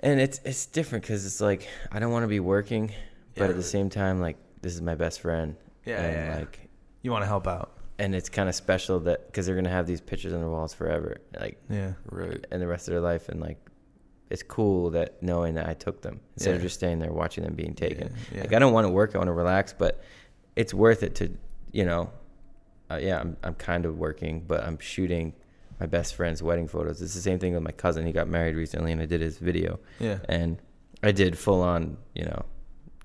[0.00, 2.92] and it's it's different because it's like I don't want to be working,
[3.34, 3.50] but Yeah.
[3.50, 6.38] at the same time, like this is my best friend, Yeah, and yeah, yeah.
[6.38, 6.68] like,
[7.02, 7.72] You want to help out.
[7.98, 10.72] and it's kind of special that because they're gonna have these pictures on the walls
[10.74, 11.94] forever, like Yeah.
[12.10, 12.44] Right.
[12.52, 13.58] and the rest of their life and like
[14.30, 17.54] it's cool that knowing that I took them instead of just staying there watching them
[17.54, 18.08] being taken.
[18.08, 18.40] Yeah, yeah.
[18.42, 20.02] Like I don't want to work, I want to relax, but
[20.56, 21.30] it's worth it to,
[21.72, 22.10] you know,
[22.90, 25.32] uh, yeah, I'm I'm kind of working, but I'm shooting
[25.80, 27.00] my best friend's wedding photos.
[27.00, 28.04] It's the same thing with my cousin.
[28.06, 30.18] He got married recently, and I did his video, Yeah.
[30.28, 30.58] and
[31.02, 32.44] I did full on, you know,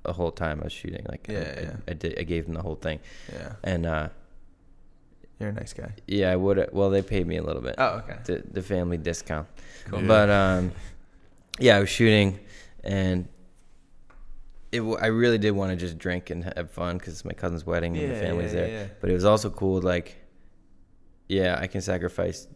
[0.03, 1.05] the whole time I was shooting.
[1.07, 1.75] Like I- Yeah, I, yeah.
[1.87, 2.99] I did, I gave him the whole thing,
[3.31, 3.53] Yeah.
[3.63, 4.09] and uh,
[5.39, 5.93] You're a nice guy.
[6.07, 6.69] yeah, I would.
[6.71, 7.75] Well, they paid me a little bit.
[7.77, 8.17] Oh, okay.
[8.25, 9.47] the, the family discount.
[9.85, 10.01] Cool.
[10.01, 10.07] Yeah.
[10.07, 10.71] But um,
[11.59, 12.39] yeah, I was shooting,
[12.83, 13.27] and
[14.71, 14.79] it.
[14.79, 17.65] w- I really did want to just drink and have fun because it's my cousin's
[17.65, 18.67] wedding and the family's there.
[18.67, 18.87] Yeah.
[18.99, 20.15] But it was also cool, like,
[21.27, 22.47] yeah, I can sacrifice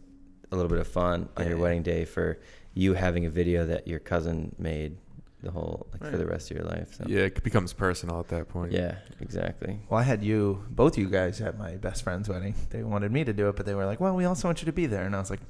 [0.50, 1.62] a little bit of fun on your yeah.
[1.62, 2.38] wedding day for
[2.74, 4.96] you having a video that your cousin made
[5.42, 6.94] the whole like for the rest of your life.
[6.94, 7.04] So.
[7.06, 8.72] Yeah, it becomes personal at that point.
[8.72, 9.78] Yeah, exactly.
[9.88, 12.54] Well, I had you, both you guys, at my best friend's wedding.
[12.70, 14.66] They wanted me to do it, but they were like, "Well, we also want you
[14.66, 15.40] to be there," and I was like,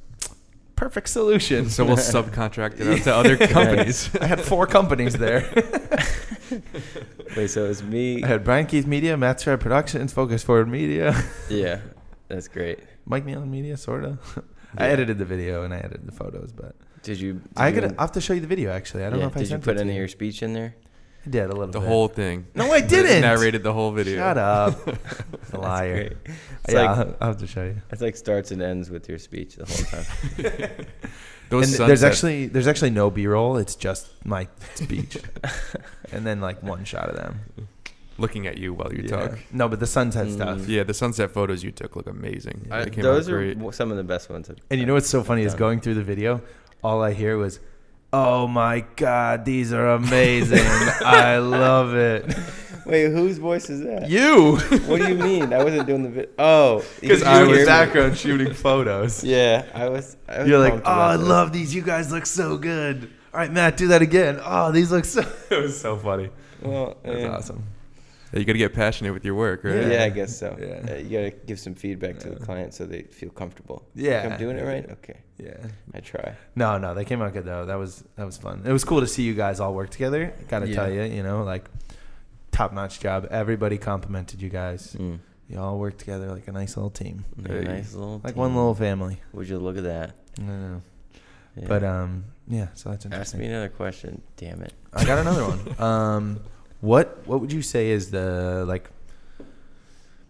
[0.79, 4.11] "Perfect solution." So we'll subcontract it out to other companies.
[4.21, 5.43] I had four companies there.
[7.37, 8.23] Wait, so it was me.
[8.23, 11.15] I had Brian Keith Media, Matt Shred Productions, Focus Forward Media,
[11.51, 11.81] Yeah,
[12.29, 12.81] that's great.
[13.05, 14.19] Mike Nealon Media, sorta.
[14.77, 17.35] I edited the video and I edited the photos, but Did you?
[17.35, 17.87] Did I you gotta.
[17.89, 18.71] in- I have to show you the video.
[18.71, 20.43] Actually, I don't yeah, know if I did you put it any of your speech
[20.43, 20.75] in there?
[21.29, 21.89] I did a little the bit.
[21.89, 22.47] whole thing.
[22.55, 23.21] No, I didn't.
[23.21, 24.17] Narrated the whole video.
[24.17, 24.83] Shut up,
[25.31, 25.95] That's liar.
[25.95, 26.13] great.
[26.65, 27.77] It's yeah, like I'll, I'll have to show you.
[27.91, 30.87] it's like starts and ends with your speech the whole time.
[31.51, 33.57] Those and there's actually there's actually no B-roll.
[33.59, 35.19] It's just my speech,
[36.13, 37.41] and then like one shot of them.
[38.19, 39.17] looking at you while you Yeah.
[39.29, 39.39] talk.
[39.53, 40.33] No, but the sunset Mm.
[40.35, 40.69] stuff.
[40.69, 42.69] Yeah, the sunset photos you took look amazing.
[42.71, 43.75] I- came Those out are great.
[43.75, 44.49] some of the best ones.
[44.51, 46.41] I've- And you know what's so funny is going through the video,
[46.83, 47.61] all I hear was,
[48.13, 50.65] "Oh my god, these are amazing!
[51.05, 52.35] I love it."
[52.87, 54.09] Wait, whose voice is that?
[54.09, 54.57] You,
[54.87, 55.53] What do you mean?
[55.53, 56.33] I wasn't doing the bit.
[56.39, 59.23] Oh, because I was background shooting photos.
[59.29, 60.17] Yeah, I was.
[60.27, 61.75] I was You're like, "Oh, I this." love these.
[61.75, 64.41] You guys look so good." All right, Matt, do that again.
[64.43, 65.21] Oh, these look so.
[65.51, 66.31] it was so funny.
[66.63, 67.65] Well, That's awesome.
[68.33, 69.75] Yeah, you got to get passionate with your work, right?
[69.77, 69.89] Yeah.
[69.89, 70.05] Yeah.
[70.05, 70.57] I guess so.
[70.61, 70.93] Yeah.
[70.93, 73.87] Uh, you gotta give some feedback to the client so they feel comfortable.
[73.95, 74.23] Yeah.
[74.25, 74.89] Like, I'm doing it right.
[74.91, 75.57] Okay, Yeah.
[75.95, 76.35] I try.
[76.55, 77.65] No, no, they came out good though.
[77.67, 78.63] That was that was fun.
[78.67, 80.35] It was cool to see you guys all work together.
[80.49, 80.75] Got to Yeah.
[80.75, 81.65] tell you, you know, like
[82.53, 83.27] top notch job.
[83.31, 84.95] Everybody complimented you guys.
[84.99, 85.21] Mm.
[85.49, 88.21] You all work together like a nice little team, Yeah, nice little.
[88.23, 88.41] like team.
[88.43, 89.19] one little family.
[89.33, 90.11] Would you look at that?
[90.39, 90.83] I know.
[91.57, 91.65] Yeah.
[91.67, 92.69] But um, yeah.
[92.75, 94.21] So that's ask me another question.
[94.37, 94.75] Damn it.
[94.93, 95.61] I got another one.
[95.83, 96.41] Um,
[96.81, 98.89] what what would you say is the like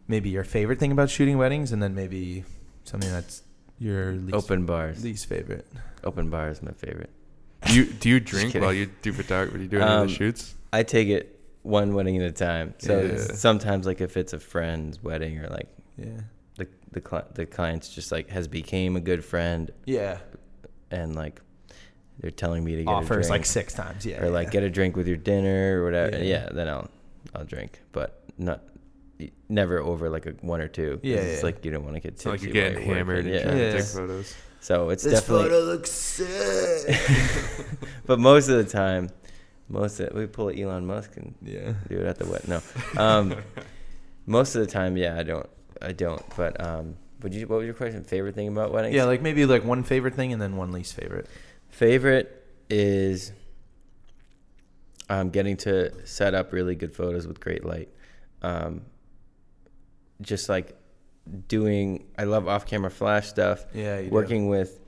[0.07, 2.45] maybe your favorite thing about shooting weddings, and then maybe
[2.85, 3.43] something that's
[3.79, 5.05] your least, Open bars.
[5.05, 5.67] least favorite?
[6.05, 7.11] Open bar is my favorite.
[7.67, 8.63] Do you do you drink kidding.
[8.65, 9.67] while you do photography?
[9.69, 10.55] Do any of Um, the shoots?
[10.73, 12.75] I take it one wedding at a time.
[12.79, 13.17] So Yeah.
[13.35, 16.21] sometimes, like if it's a friend's wedding or like Yeah.
[16.57, 20.19] the the cli- the client's just like has became a good friend Yeah.
[20.91, 21.41] and like
[22.21, 24.05] they're telling me to get a Offers drink like six times.
[24.05, 24.23] Yeah.
[24.23, 24.53] or like yeah.
[24.53, 26.17] get a drink with your dinner or whatever.
[26.19, 26.23] Yeah.
[26.23, 26.49] Yeah.
[26.53, 26.91] then I'll
[27.35, 28.63] I'll drink, but not
[29.49, 31.01] never over like a one or two.
[31.03, 31.47] Yeah, it's yeah.
[31.47, 32.55] like you don't want to get It's not like tipsy.
[32.55, 33.35] you're while getting you're hammered working.
[33.35, 33.73] and trying Yeah.
[33.73, 34.35] to take photos.
[34.61, 35.45] So it's definitely.
[35.45, 37.79] This photo looks sick.
[38.07, 39.09] but most of the time,
[39.69, 41.75] most of we pull a Elon Musk and yeah.
[41.89, 42.49] do it at the wet.
[42.49, 42.61] No,
[42.97, 43.37] um,
[44.27, 45.49] most of the time, yeah, I don't,
[45.81, 46.23] I don't.
[46.37, 47.47] But um, would you?
[47.47, 48.03] What was your question?
[48.03, 48.95] Favorite thing about weddings?
[48.95, 51.29] Yeah, like maybe like one favorite thing and then one least favorite.
[51.69, 53.33] Favorite is
[55.09, 57.89] um, getting to set up really good photos with great light.
[58.43, 58.83] Um,
[60.21, 60.77] just like
[61.47, 63.65] doing, I love off-camera flash stuff.
[63.75, 63.99] Yeah.
[63.99, 64.11] You do.
[64.11, 64.81] working with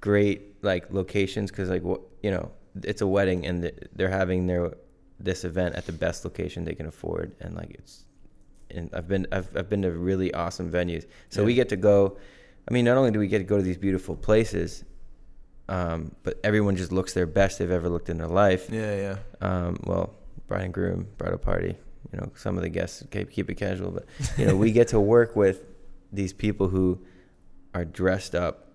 [0.00, 2.50] great like locations because like what you know
[2.84, 4.72] it's a wedding and they're having their
[5.18, 8.04] this event at the best location they can afford and like it's
[8.70, 12.18] and I've been I've, I've been to really awesome venues so we get to go
[12.68, 14.84] I mean not only do we get to go to these beautiful places
[15.70, 18.94] um, but everyone just looks their best they've ever looked in their life Yeah.
[18.96, 19.16] Yeah.
[19.48, 20.14] um, well,
[20.48, 21.76] bride and groom, bridal party.
[22.12, 24.04] You know, some of the guests keep, keep it casual, but
[24.36, 25.64] you know, we get to work with
[26.12, 26.98] these people who
[27.72, 28.66] are dressed up,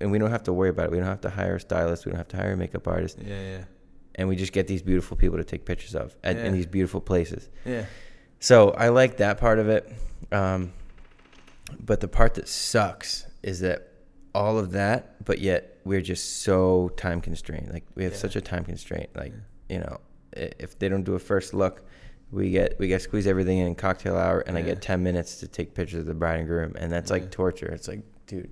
[0.00, 0.90] and we don't have to worry about it.
[0.92, 2.06] We don't have to hire a stylist.
[2.06, 3.40] We don't have to hire a makeup artist, Yeah.
[3.40, 3.64] Yeah.
[4.14, 6.44] and we just get these beautiful people to take pictures of at, Yeah.
[6.46, 7.48] in these beautiful places.
[7.66, 7.84] Yeah.
[8.40, 9.92] So I like that part of it.
[10.32, 10.72] Um,
[11.78, 13.87] but the part that sucks is that
[14.34, 17.70] all of that, but yet we're just so time constrained.
[17.72, 18.18] Like we have Yeah.
[18.18, 19.10] such a time constraint.
[19.16, 19.32] Like
[19.68, 19.98] you know,
[20.34, 21.82] if they don't do a first look,
[22.30, 25.48] we get we get squeeze everything in cocktail hour, and I get ten minutes to
[25.48, 27.14] take pictures of the bride and groom, and that's Yeah.
[27.18, 27.66] like torture.
[27.68, 28.50] It's like, dude,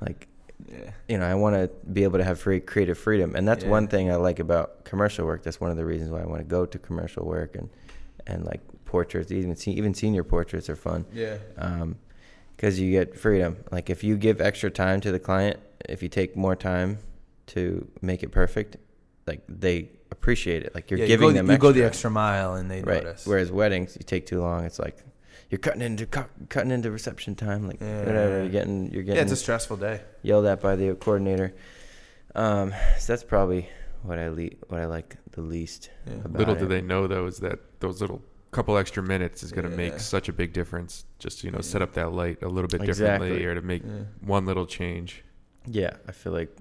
[0.00, 0.28] like
[0.70, 0.90] Yeah.
[1.08, 3.70] you know, I want to be able to have free creative freedom, and that's Yeah.
[3.70, 5.42] one thing I like about commercial work.
[5.42, 7.68] That's one of the reasons why I want to go to commercial work and
[8.26, 11.38] and like portraits, even even senior portraits are fun Yeah.
[11.56, 11.96] Um,
[12.60, 13.56] because you get freedom.
[13.72, 15.58] Like if you give extra time to the client,
[15.88, 16.98] if you take more time
[17.46, 18.76] to make it perfect,
[19.26, 20.74] like they appreciate it.
[20.74, 21.68] Like you're yeah, giving you go, them you extra.
[21.68, 23.02] go the extra mile and they right.
[23.02, 23.26] notice.
[23.26, 24.64] Whereas weddings, you take too long.
[24.66, 24.98] It's like
[25.48, 27.66] you're cutting into cu- cutting into reception time.
[27.66, 28.04] Like Yeah.
[28.04, 28.40] whatever.
[28.40, 29.16] You're getting you're getting.
[29.16, 30.02] yeah, it's a stressful day.
[30.22, 31.54] yelled at by the coordinator.
[32.34, 33.70] Um, so that's probably
[34.02, 35.88] what I le- what I like the least.
[36.06, 36.12] Yeah.
[36.24, 36.58] about Little it.
[36.60, 38.20] do they know though is that those little
[38.50, 39.76] couple extra minutes is going to Yeah.
[39.76, 41.04] make such a big difference.
[41.18, 41.62] Just you know, Yeah.
[41.62, 43.28] set up that light a little bit Exactly.
[43.28, 44.04] differently, or to make Yeah.
[44.22, 45.24] one little change.
[45.66, 46.56] Yeah, I feel like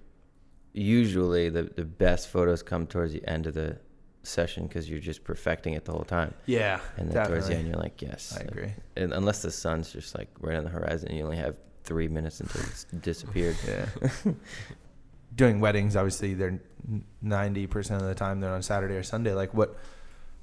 [0.74, 3.78] usually the the best photos come towards the end of the
[4.22, 6.80] session because you're just perfecting it the whole time, Yeah.
[6.98, 8.38] and then towards the end you're like, yes.
[8.38, 8.74] I agree.
[8.96, 12.40] And unless the sun's just like right on the horizon, you only have three minutes
[12.40, 13.56] until it's disappeared.
[13.68, 13.88] Yeah.
[15.36, 16.60] Doing weddings, obviously, they're
[17.22, 19.34] ninety percent of the time they're on Saturday or Sunday.
[19.34, 19.78] Like, what?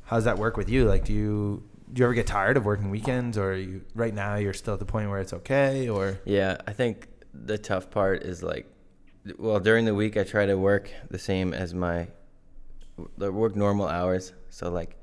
[0.07, 0.85] How's that work with you?
[0.89, 4.15] Like, do you do you ever get tired of working weekends, or are you right
[4.15, 5.89] now you're still at the point where it's okay?
[5.89, 8.67] Or Yeah, I think the tough part is like,
[9.39, 12.09] well, during the week I try to work the same as my,
[13.19, 14.33] work normal hours.
[14.51, 14.97] So like,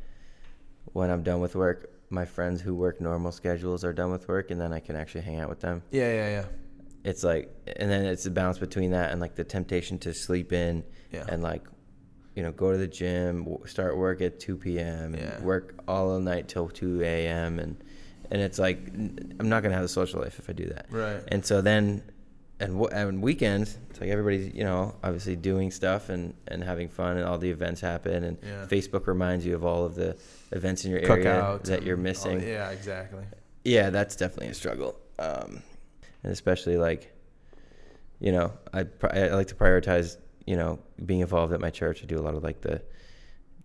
[0.93, 4.51] when I'm done with work, my friends who work normal schedules are done with work,
[4.51, 5.83] and then I can actually hang out with them.
[5.91, 6.45] yeah, yeah, yeah,
[7.03, 10.53] It's like, and then it's a balance between that and like the temptation to sleep
[10.53, 11.25] in yeah.
[11.27, 11.63] and like,
[12.35, 15.39] you know, go to the gym, start work at 2 p.m., Yeah.
[15.41, 17.59] work all night till 2 a.m.
[17.59, 17.77] and
[18.31, 18.79] and it's like
[19.39, 20.87] I'm not gonna have a social life if I do that.
[20.89, 21.21] right.
[21.27, 22.01] And so then,
[22.59, 26.87] and, w- and weekends, it's like everybody's, you know, obviously doing stuff and, and having
[26.87, 28.65] fun, and all the events happen, and Yeah.
[28.65, 30.15] Facebook reminds you of all of the
[30.51, 32.39] events in your area that you're missing.
[32.41, 33.23] yeah, exactly.
[33.65, 35.61] Yeah, that's definitely a struggle, um,
[36.23, 37.13] and especially like,
[38.19, 42.03] you know, I pri- I like to prioritize, you know, being involved at my church.
[42.03, 42.81] I do a lot of like the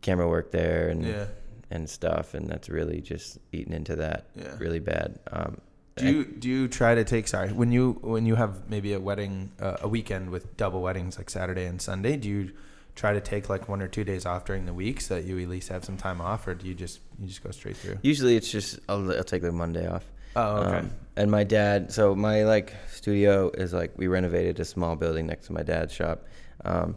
[0.02, 1.26] camera work there and Yeah,
[1.70, 4.56] and stuff, and that's really just eating into that yeah.
[4.58, 5.18] really bad.
[5.30, 5.60] Um,
[5.96, 9.00] Do you do you try to take sorry when you when you have maybe a
[9.00, 12.16] wedding uh, a weekend with double weddings like Saturday and Sunday?
[12.16, 12.52] Do you
[12.94, 15.38] try to take like one or two days off during the week so that you
[15.40, 17.98] at least have some time off, or do you just you just go straight through?
[18.02, 20.04] Usually, it's just I'll, I'll take the Monday off.
[20.36, 20.78] Oh, okay.
[20.78, 25.26] Um, and my dad, so my like studio is like we renovated a small building
[25.26, 26.24] next to my dad's shop.
[26.64, 26.96] Um,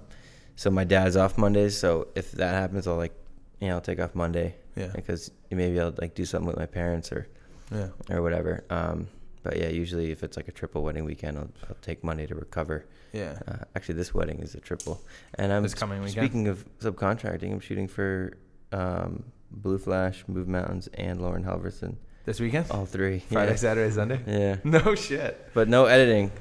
[0.55, 1.78] so my dad's off Mondays.
[1.78, 3.14] So if that happens, I'll like,
[3.59, 4.91] you know, I'll take off Monday Yeah.
[4.95, 7.28] because maybe I'll like do something with my parents or
[7.72, 7.88] Yeah.
[8.09, 8.64] or whatever.
[8.70, 9.07] Um,
[9.43, 12.36] but yeah, usually if it's like a triple wedding weekend, I'll, I'll take Monday to
[12.36, 12.86] recover.
[13.12, 13.39] Yeah.
[13.47, 15.01] Uh, actually, this wedding is a triple,
[15.36, 16.26] and I'm This coming weekend?
[16.26, 18.34] Speaking of subcontracting, I'm shooting for
[18.72, 21.95] um, Blue Flash, Move Mountains, and Lauren Halverson.
[22.24, 22.68] This weekend?
[22.72, 23.20] All three.
[23.32, 23.55] Friday, yeah.
[23.57, 24.20] Saturday, Sunday?
[24.28, 25.49] Yeah, No shit.
[25.53, 26.32] but no editing.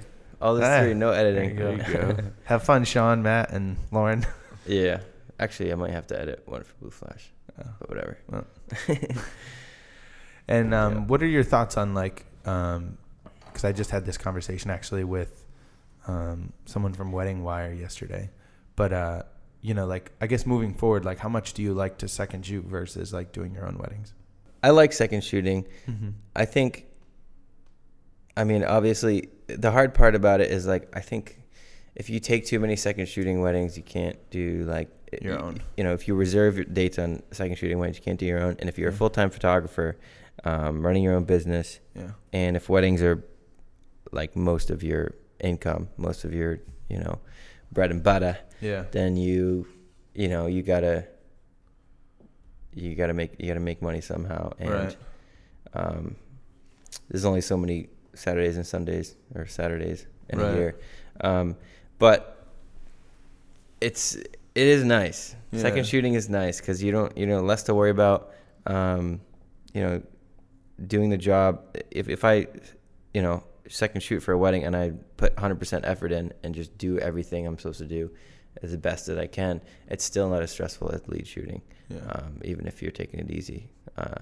[0.41, 1.57] All this Ah, three, no editing.
[1.57, 1.82] there you
[2.14, 2.16] go.
[2.45, 4.26] Have fun, Sean, Matt, and Lauren.
[4.66, 5.01] yeah,
[5.38, 7.64] actually, I might have to edit one for Blue Flash, Oh.
[7.80, 8.18] but whatever.
[10.49, 11.01] And um, Yeah.
[11.03, 12.24] what are your thoughts on like?
[12.43, 15.45] Because I just had this conversation actually with
[16.09, 18.30] um, someone from Wedding Wire yesterday.
[18.76, 19.22] But uh,
[19.61, 22.47] you know, like I guess moving forward, like how much do you like to second
[22.47, 24.12] shoot versus like doing your own weddings?
[24.62, 25.66] I like second shooting.
[25.88, 26.09] Mm-hmm.
[26.34, 26.86] I think.
[28.41, 31.24] I mean, obviously, the hard part about it is like I think
[31.95, 34.88] if you take too many second shooting weddings, you can't do like
[35.20, 35.62] Your you- own.
[35.76, 38.41] You know, if you reserve your dates on second shooting weddings, you can't do your
[38.41, 38.57] own.
[38.61, 39.97] And if you're a full time photographer,
[40.45, 42.12] um, running your own business, Yeah.
[42.32, 43.22] and if weddings are
[44.12, 47.18] like most of your income, most of your you know
[47.72, 48.84] bread and butter, Yeah.
[48.91, 49.66] then you
[50.14, 51.07] you know you gotta
[52.74, 54.97] you gotta make you gotta make money somehow and Right.
[55.74, 56.16] um,
[57.09, 60.53] there's only so many Saturdays and Sundays or Saturdays in Right.
[60.53, 60.77] a year
[61.23, 61.57] um,
[61.99, 62.47] but
[63.81, 65.61] it's it is nice Yeah.
[65.61, 68.33] second shooting is nice because you don't you know less to worry about
[68.67, 69.21] um,
[69.73, 70.03] you know
[70.87, 72.47] doing the job if if I
[73.15, 76.77] you know second shoot for a wedding and I put 100% effort in and just
[76.77, 78.11] do everything I'm supposed to do
[78.63, 82.01] as the best that I can, it's still not as stressful as lead shooting, Yeah.
[82.09, 83.71] um, even if you're taking it easy.
[83.97, 84.17] Uh,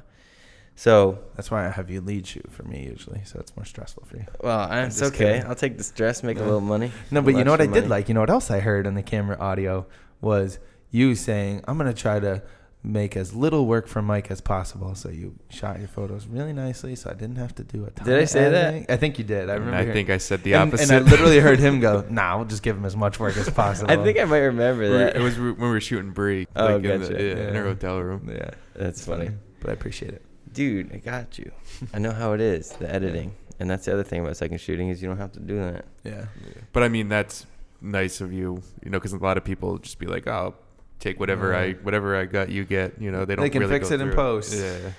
[0.81, 4.05] so, That's why I have you lead shoot for me usually, so it's more stressful
[4.07, 4.27] for you.
[4.41, 5.17] well, I'm it's okay.
[5.19, 5.45] kidding.
[5.47, 6.93] I'll take the stress, make a little money.
[7.11, 8.01] No, but you know what I extra did money.
[8.01, 8.09] like?
[8.09, 9.87] You know what else I heard on the camera audio
[10.21, 10.61] was
[10.93, 12.43] you saying, I'm going to try to
[12.85, 14.95] make as little work for Mike as possible.
[14.95, 18.07] So you shot your photos really nicely, so I didn't have to do a ton
[18.07, 18.87] Did I of say that?
[18.89, 19.51] I think you did.
[19.51, 19.77] I mm, remember.
[19.77, 20.95] I hearing- think I said the and, opposite.
[20.95, 23.51] And I literally heard him go, nah, we'll just give him as much work as
[23.63, 23.91] possible.
[23.91, 25.17] I think I might remember We were- that.
[25.17, 26.47] it was when we were shooting Brie.
[26.55, 27.13] Oh, like in, the, gotcha.
[27.15, 27.61] yeah, in Yeah.
[27.61, 28.29] a hotel room.
[28.33, 28.51] Yeah.
[28.77, 29.31] That's funny.
[29.61, 30.23] But I appreciate it.
[30.53, 31.51] Dude, I got you.
[31.95, 33.33] I know how it is, the editing.
[33.61, 35.85] And that's the other thing about second shooting is you don't have to do that.
[36.05, 36.27] Yeah.
[36.73, 37.45] But I mean, that's
[37.81, 40.55] nice of you, you know, because a lot of people just be like, "Oh,
[41.01, 43.43] take whatever I whatever I got, you get." You know, they don't.
[43.43, 44.55] They can really fix go it in through post.
[44.55, 44.91] Yeah.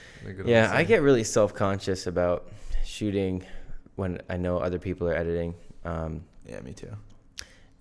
[0.46, 2.50] Yeah, I get really self conscious about
[2.84, 3.46] shooting
[3.96, 5.56] when I know other people are editing.
[5.86, 6.92] Um, Yeah, me too.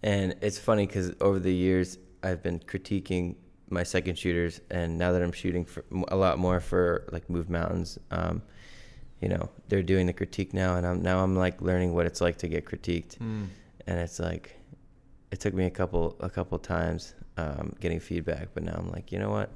[0.05, 3.35] and it's funny because over the years, I've been critiquing
[3.71, 7.51] my second shooters, and now that I'm shooting for a lot more for like Move
[7.51, 8.43] Mountains, um,
[9.21, 12.21] you know, they're doing the critique now, and I'm now I'm like learning what it's
[12.21, 13.47] like to get critiqued, Mm.
[13.87, 14.57] and it's like,
[15.31, 19.12] it took me a couple a couple times um, getting feedback, but now I'm like,
[19.12, 19.51] you know what?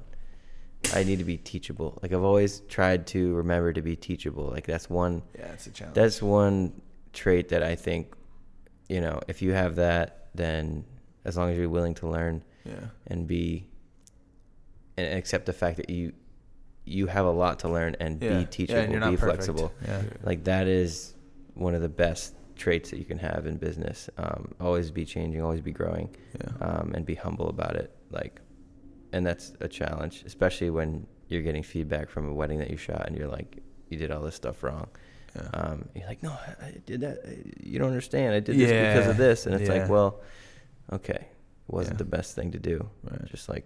[0.93, 1.97] I need to be teachable.
[2.03, 4.45] Like I've always tried to remember to be teachable.
[4.49, 5.95] Like that's one Yeah, it's a challenge.
[5.95, 6.81] that's one
[7.13, 8.13] trait that I think,
[8.89, 10.83] you know, if you have that, then
[11.23, 12.87] as long as you're willing to learn yeah.
[13.07, 13.65] and be
[14.97, 16.13] and accept the fact that you
[16.85, 18.39] you have a lot to learn and Yeah.
[18.39, 19.71] be teachable, yeah, and be flexible.
[19.85, 20.01] Yeah.
[20.23, 21.13] Like that is
[21.53, 24.09] one of the best traits that you can have in business.
[24.17, 26.51] Um, always be changing, always be growing, Yeah.
[26.67, 27.95] um, and be humble about it.
[28.11, 28.41] Like,
[29.13, 33.07] and that's a challenge, especially when you're getting feedback from a wedding that you shot
[33.07, 34.87] and you're like, you did all this stuff wrong.
[35.35, 35.47] yeah.
[35.53, 37.17] Um, you're like, no, I, I did that.
[37.61, 38.35] You don't understand.
[38.35, 39.79] I did this because of this, and it's Yeah.
[39.79, 40.19] like, well,
[40.91, 41.13] okay,
[41.67, 41.97] it wasn't Yeah.
[41.99, 42.89] the best thing to do.
[43.09, 43.23] Right.
[43.25, 43.65] Just like,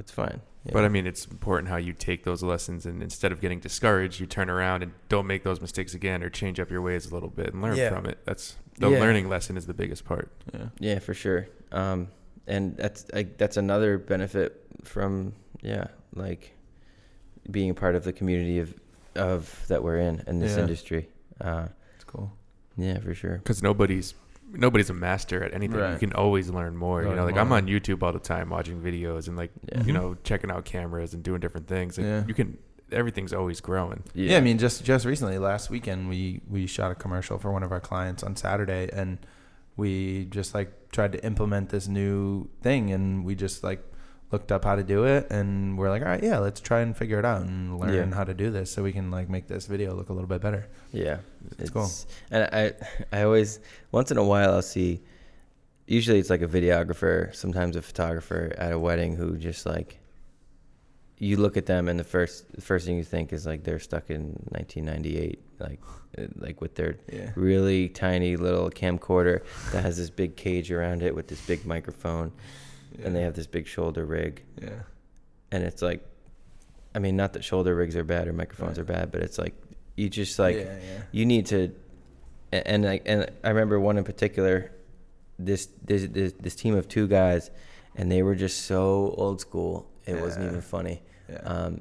[0.00, 0.40] it's fine.
[0.64, 0.84] you But?
[0.84, 4.26] I mean, it's important how you take those lessons and instead of getting discouraged, you
[4.26, 7.28] turn around and don't make those mistakes again or change up your ways a little
[7.30, 7.90] bit and learn Yeah.
[7.90, 8.18] from it.
[8.24, 9.00] That's the Yeah.
[9.00, 10.30] learning lesson is the biggest part.
[10.54, 10.68] yeah.
[10.78, 11.46] Yeah, for sure.
[11.72, 12.08] Um,
[12.46, 16.54] and that's like that's another benefit from yeah, like
[17.50, 18.74] being a part of the community of
[19.14, 20.62] of that we're in in this Yeah.
[20.62, 21.08] industry.
[21.40, 22.32] Uh, It's cool.
[22.76, 23.36] yeah, for sure.
[23.38, 24.14] Because nobody's
[24.52, 25.78] nobody's a master at anything.
[25.92, 27.02] You can always learn more.
[27.02, 29.78] you know, like I'm on YouTube all the time watching videos and like Yeah.
[29.84, 29.94] you Mhm.
[29.94, 31.98] know checking out cameras and doing different things.
[31.98, 32.24] And Yeah.
[32.26, 32.58] you can
[32.90, 34.02] everything's always growing.
[34.14, 34.36] Yeah.
[34.36, 37.72] I mean, just just recently, last weekend, we we shot a commercial for one of
[37.72, 39.18] our clients on Saturday, and
[39.76, 43.82] we just like tried to implement this new thing, and we just like
[44.32, 46.96] looked up how to do it, and we're like, all right, yeah, let's try and
[46.96, 48.14] figure it out and learn Yeah.
[48.16, 50.40] how to do this, so we can like make this video look a little bit
[50.40, 50.66] better.
[50.92, 51.18] Yeah,
[51.58, 51.90] It's cool.
[52.30, 52.72] And I,
[53.16, 53.60] I always
[53.92, 55.02] once in a while I'll see.
[55.86, 59.98] Usually it's like a videographer, sometimes a photographer at a wedding who just like.
[61.18, 63.78] You look at them and the first the first thing you think is like they're
[63.78, 65.78] stuck in 1998, like
[66.18, 67.30] uh, like with their Yeah.
[67.36, 72.32] really tiny little camcorder that has this big cage around it with this big microphone,
[73.02, 74.82] and they have this big shoulder rig, Yeah.
[75.50, 76.04] and it's like
[76.94, 78.82] I mean, not that shoulder rigs are bad or microphones Right.
[78.90, 79.54] are bad, but it's like
[79.96, 81.02] you just like yeah, yeah.
[81.10, 81.74] you need to
[82.52, 84.72] and like and I remember one in particular
[85.38, 87.50] this this this, this team of two guys
[87.96, 91.36] and they were just so old school it wasn't even funny yeah.
[91.38, 91.80] um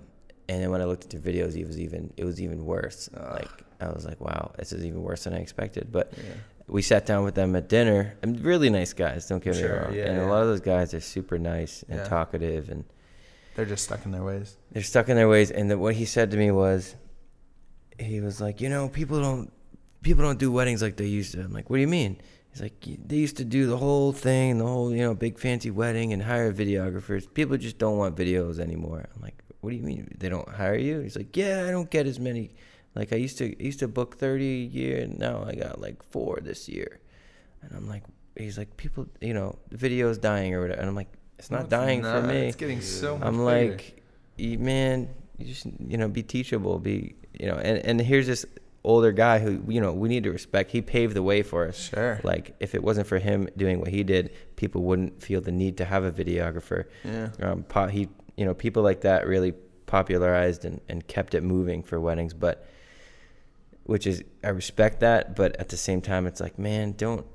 [0.50, 3.10] and then when I looked at the videos it was even it was even worse
[3.16, 3.34] Ugh.
[3.42, 6.24] like I was like wow this is even worse than I expected but yeah.
[6.72, 9.82] We sat down with them at dinner and really nice guys don't get me Sure,
[9.84, 9.94] wrong.
[9.94, 12.06] yeah, and a lot of those guys are super nice and Yeah.
[12.06, 12.86] talkative and
[13.56, 14.58] They're just stuck in their ways.
[14.72, 16.96] they're stuck in their ways and the, what he said to me was
[18.00, 19.52] he was like you know people don't
[20.02, 21.42] people don't do weddings like they used to.
[21.42, 22.18] I'm like what do you mean?
[22.52, 22.74] He's like
[23.08, 26.22] they used to do the whole thing the whole you know big fancy wedding and
[26.24, 27.32] hire videographers.
[27.34, 29.06] People just don't want videos anymore.
[29.16, 31.02] I'm like what do you mean they don't hire you?
[31.02, 32.56] He's like yeah i don't get as many
[32.96, 35.80] like i used to I used to book 30 a year and now i got
[35.82, 37.00] like four this year
[37.62, 38.04] and i'm like
[38.38, 41.70] he's like people you know the video's dying or whatever and i'm like it's not
[41.70, 43.44] dying for me It's getting so much I'm bigger.
[43.72, 44.04] like,
[44.38, 47.56] "You- man, you just you know be teachable, be you know.
[47.56, 48.46] And and here's this
[48.84, 50.70] older guy who you know we need to respect.
[50.70, 51.90] He paved the way for us.
[51.90, 52.22] sure.
[52.24, 55.78] Like if it wasn't for him doing what he did, people wouldn't feel the need
[55.78, 56.86] to have a videographer.
[57.04, 57.30] Yeah.
[57.42, 59.54] Um, he you know people like that really
[59.88, 62.36] popularized and, and kept it moving for weddings.
[62.36, 62.68] But
[63.84, 67.26] which is I respect that, but at the same time, it's like man, don't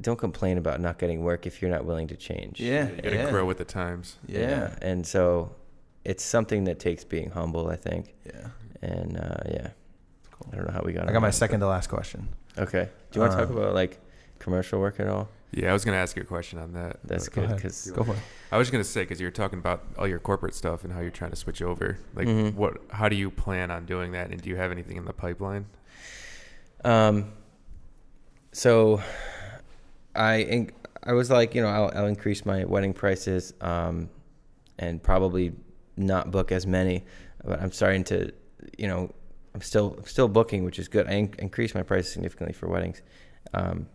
[0.00, 2.60] don't complain about not getting work if you're not willing to change.
[2.60, 2.88] Yeah.
[2.90, 3.30] You gotta yeah.
[3.30, 4.16] grow with the times.
[4.26, 4.74] Yeah.
[4.80, 5.56] And so
[6.04, 8.14] it's something that takes being humble, I think.
[8.24, 8.48] Yeah.
[8.80, 9.68] And uh, yeah,
[10.52, 11.08] I don't know how we got.
[11.08, 12.28] I got my that, second to last question.
[12.56, 12.88] Okay.
[13.10, 13.98] Do you want to talk Um, about like
[14.38, 15.28] commercial work at all?
[15.52, 16.98] Yeah, I was gonna ask you a question on that.
[17.04, 18.18] That's Go good because Go for it.
[18.52, 21.00] I was gonna say because you were talking about all your corporate stuff and how
[21.00, 21.98] you're trying to switch over.
[22.14, 22.54] Like, Mhm.
[22.54, 22.78] what?
[22.90, 24.30] How do you plan on doing that?
[24.30, 25.66] And do you have anything in the pipeline?
[26.84, 27.32] um,
[28.52, 29.00] so
[30.14, 30.70] I in-
[31.02, 34.10] I was like, you know, I'll, I'll increase my wedding prices, um,
[34.78, 35.52] and probably
[35.96, 37.04] not book as many,
[37.44, 38.32] but I'm starting to,
[38.76, 39.12] you know,
[39.54, 41.06] I'm still I'm still booking, which is good.
[41.08, 43.00] I in- increased my prices significantly for weddings,
[43.54, 43.86] um,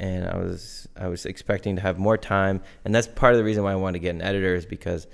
[0.00, 3.44] and I was I was expecting to have more time, and that's part of the
[3.44, 5.06] reason why I wanted to get an editor is because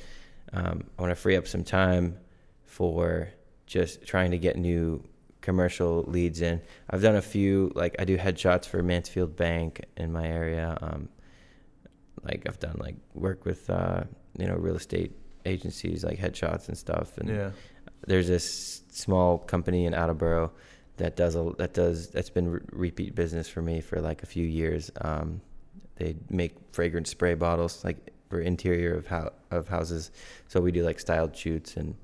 [0.53, 2.17] um, I want to free up some time
[2.65, 3.29] for
[3.67, 5.03] just trying to get new
[5.41, 6.61] commercial leads in.
[6.91, 10.79] I've done a few, like I do headshots for Mansfield Bank in my area.
[10.81, 11.09] Um,
[12.23, 14.05] like I've done like work with uh,
[14.39, 15.13] you know real estate
[15.45, 17.19] agencies, like headshots and stuff.
[17.19, 17.51] And Yeah.
[18.07, 20.53] there's this small company in Attleboro
[20.97, 24.27] that does a that does that's been re- repeat business for me for like a
[24.27, 24.91] few years.
[25.01, 25.41] Um,
[25.97, 30.11] they make fragrance spray bottles like for interior of how of houses.
[30.49, 31.95] So we do like styled shoots and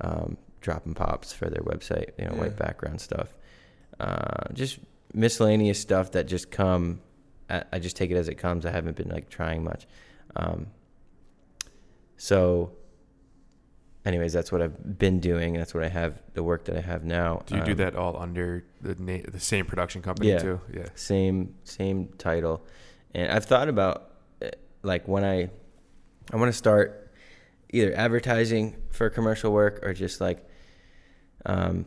[0.00, 2.10] um, drop and pops for their website.
[2.18, 2.40] You know, Yeah.
[2.40, 3.36] white background stuff.
[4.00, 4.78] Uh, just
[5.14, 7.00] miscellaneous stuff that just come.
[7.50, 8.64] I I just take it as it comes.
[8.66, 9.86] I haven't been like trying much.
[10.36, 10.68] Um,
[12.16, 12.72] so
[14.08, 15.52] anyways, that's what I've been doing.
[15.54, 16.12] That's what I have.
[16.34, 17.42] The work that I have now.
[17.46, 20.38] Do you do Um, that all under the na- the same production company Yeah.
[20.38, 20.60] too?
[20.72, 20.86] Yeah.
[20.94, 22.64] Same same title,
[23.14, 23.96] and I've thought about
[24.42, 24.50] eh,
[24.82, 25.50] like when I
[26.32, 27.10] I want to start
[27.70, 30.38] either advertising for commercial work or just like
[31.46, 31.86] um,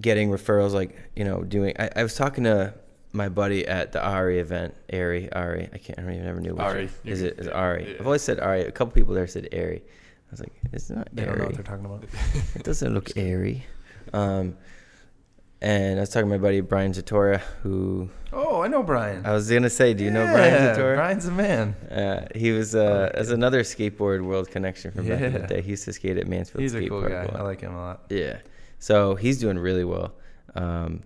[0.00, 0.72] getting referrals.
[0.72, 1.74] Like you know, doing.
[1.78, 2.74] I, I was talking to
[3.12, 4.74] my buddy at the Ari event.
[4.92, 5.68] Ari, Ari.
[5.72, 5.98] I can't.
[5.98, 6.52] I don't even never knew.
[6.54, 7.30] Which Ari, Is it is it?
[7.36, 7.84] can- Is yeah, Ari?
[7.88, 7.96] yeah.
[8.00, 8.62] I've always said Ari.
[8.62, 9.82] A couple people there said Ari.
[10.34, 12.04] I was like, it's not They don't know what they're talking about.
[12.56, 13.64] It doesn't look airy.
[14.12, 14.56] Um,
[15.62, 19.24] and I was talking to my buddy Brian Zatora, who Oh, I know Brian.
[19.24, 20.96] I was gonna say, do you know Brian Yeah, Zatora?
[20.96, 21.74] Brian's a man.
[21.88, 25.46] Uh, he was uh, as another skateboard world connection from back in the Yeah.
[25.46, 25.62] day.
[25.62, 27.12] He used to skate at Mansfield He's a Skate cool Park.
[27.12, 27.22] guy.
[27.22, 27.36] a lot.
[27.36, 28.02] I like him a lot.
[28.10, 28.38] Yeah,
[28.80, 30.12] so he's doing really well.
[30.56, 31.02] Um,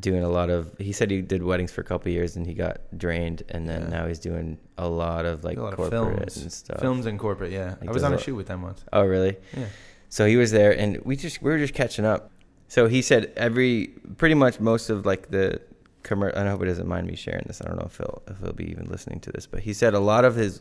[0.00, 0.74] doing a lot of.
[0.78, 3.82] He said he did weddings for a couple years and he got drained, and then
[3.82, 3.88] Yeah.
[3.88, 5.92] now he's doing a lot of like lot of corporate
[6.32, 6.36] films.
[6.36, 6.80] and stuff.
[6.80, 7.76] Films and corporate, yeah.
[7.80, 8.84] He I was on a shoot with them once.
[8.92, 9.36] Oh, really?
[9.56, 9.66] Yeah.
[10.08, 12.30] So he was there, and we just we were just catching up.
[12.68, 15.60] So he said every pretty much most of like the
[16.02, 17.60] commer- I hope he doesn't mind me sharing this.
[17.62, 19.94] I don't know if he'll if he'll be even listening to this, but he said
[19.94, 20.60] a lot of his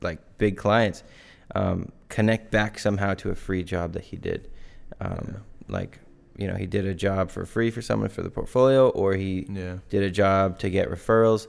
[0.00, 1.02] like big clients
[1.54, 4.50] um, connect back somehow to a free job that he did.
[5.00, 5.36] Um,
[5.68, 5.98] Like
[6.36, 9.46] you know he did a job for free for someone for the portfolio, or he
[9.50, 9.76] Yeah.
[9.90, 11.46] did a job to get referrals.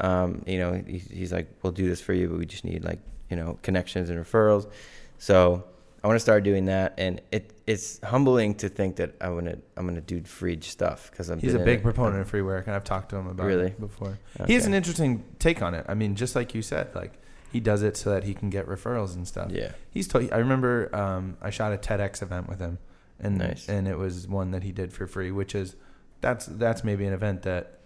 [0.00, 2.84] Um, you know, he, he's like, we'll do this for you, but we just need
[2.84, 4.70] like, you know, connections and referrals.
[5.18, 5.64] So
[6.04, 9.58] I want to start doing that, and it it's humbling to think that I'm gonna
[9.76, 11.40] I'm gonna do free stuff because I'm.
[11.40, 13.66] He's a big proponent of free work, and I've talked to him about Really?
[13.68, 14.18] it before.
[14.46, 15.84] He has an interesting take on it.
[15.88, 17.14] I mean, just like you said, like
[17.52, 19.50] he does it so that he can get referrals and stuff.
[19.50, 19.72] Yeah.
[19.90, 20.32] He's told.
[20.32, 22.78] I remember um, I shot a TEDx event with him,
[23.20, 23.68] and Nice.
[23.68, 25.76] and it was one that he did for free, which is
[26.20, 27.80] that's that's maybe an event that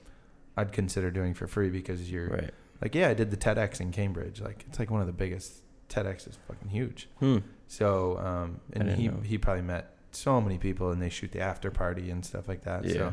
[0.56, 2.50] I'd consider doing for free because you're Right.
[2.82, 4.40] like, yeah, I did the TEDx in Cambridge.
[4.40, 5.62] Like it's like one of the biggest.
[5.88, 7.08] TEDx is fucking huge.
[7.18, 7.38] Hmm.
[7.68, 9.20] So um, and he know.
[9.22, 12.62] he probably met so many people, and they shoot the after party and stuff like
[12.64, 12.84] that.
[12.84, 13.12] Yeah.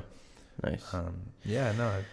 [0.64, 0.94] Nice.
[0.94, 1.16] Um,
[1.46, 2.04] yeah, no, I-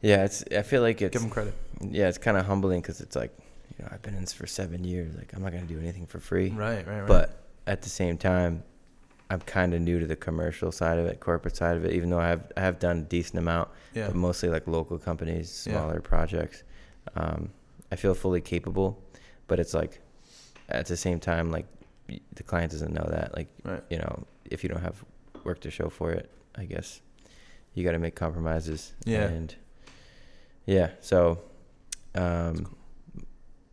[0.00, 0.44] Yeah, it's.
[0.56, 1.12] I feel like it's.
[1.12, 1.54] give him credit.
[1.80, 3.36] Yeah, it's kind of humbling because it's like,
[3.78, 5.14] you know, I've been in this for seven years.
[5.16, 6.50] Like, I'm not gonna do anything for free.
[6.50, 7.06] Right, right, right.
[7.08, 8.62] But at the same time,
[9.28, 11.92] I'm kind of new to the commercial side of it, corporate side of it.
[11.92, 14.98] Even though I have I have done a decent amount, yeah, but mostly like local
[14.98, 15.74] companies, Yeah.
[15.74, 16.62] smaller projects.
[17.16, 17.50] Um,
[17.90, 19.02] I feel fully capable,
[19.48, 20.00] but it's like
[20.68, 21.66] at the same time, like
[22.34, 23.34] the client doesn't know that.
[23.34, 23.82] Like, right.
[23.90, 25.04] you know, if you don't have
[25.44, 27.00] work to show for it, I guess
[27.74, 28.92] you got to make compromises.
[29.04, 29.24] Yeah.
[29.24, 29.54] And
[30.66, 31.40] yeah, so
[32.14, 32.74] um,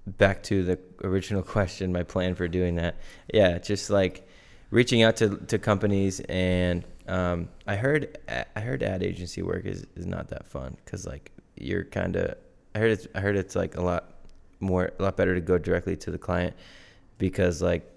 [0.05, 2.95] back to the original question, my plan for doing that.
[3.33, 4.27] Yeah, just like
[4.73, 8.17] reaching out to to companies and um, I heard
[8.55, 12.35] I heard ad agency work is, is not that fun because like you're kind of
[12.73, 14.15] I heard it's I heard it's like a lot
[14.59, 16.55] more a lot better to go directly to the client
[17.17, 17.89] because like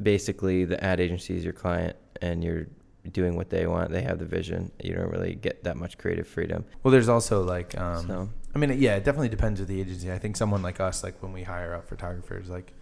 [0.00, 2.66] basically the ad agency is your client and you're
[3.12, 6.28] doing what they want they have the vision you don't really get that much creative
[6.28, 9.80] freedom Well, there's also like, um, so I mean, yeah, it definitely depends with the
[9.80, 10.10] agency.
[10.10, 12.72] I think someone like us, like when we hire out photographers, like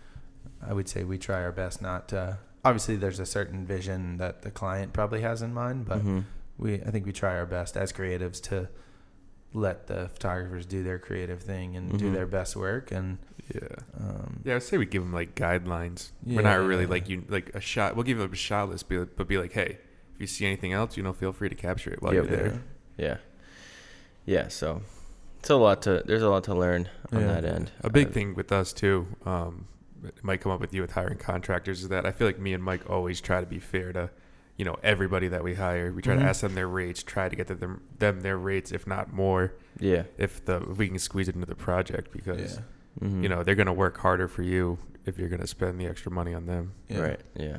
[0.67, 2.39] I would say we try our best not to.
[2.67, 6.25] Obviously, there's a certain vision that the client probably has in mind, but mhm.
[6.59, 8.69] we I think we try our best as creatives to
[9.53, 12.13] let the photographers do their creative thing and do Mhm.
[12.15, 13.19] their best work and
[13.55, 13.69] Yeah.
[13.99, 16.11] um, Yeah, I'd say we give them like guidelines.
[16.25, 16.91] We're not really Yeah.
[16.91, 17.95] like you like a shot.
[17.95, 19.79] We'll give them a shot list, be but be like, hey,
[20.15, 22.25] if you see anything else, you know, feel free to capture it while Yep.
[22.29, 22.63] you're there.
[22.99, 23.17] yeah
[24.25, 24.83] yeah so
[25.39, 27.27] it's a lot to there's a lot to learn on Yeah.
[27.29, 29.76] that end A big Uh, thing with us too, um, it
[30.23, 32.63] might come up with you with hiring contractors is that I feel like me and
[32.63, 34.11] Mike always try to be fair to,
[34.57, 35.93] you know, everybody that we hire.
[35.93, 36.21] We try Mhm.
[36.21, 39.53] to ask them their rates, try to get them them their rates, if not more,
[39.79, 42.61] yeah if the if we can squeeze it into the project because
[43.03, 43.23] yeah, mhm.
[43.23, 46.33] you know they're gonna work harder for you if you're gonna spend the extra money
[46.35, 46.73] on them.
[46.89, 46.99] yeah.
[47.01, 47.59] right yeah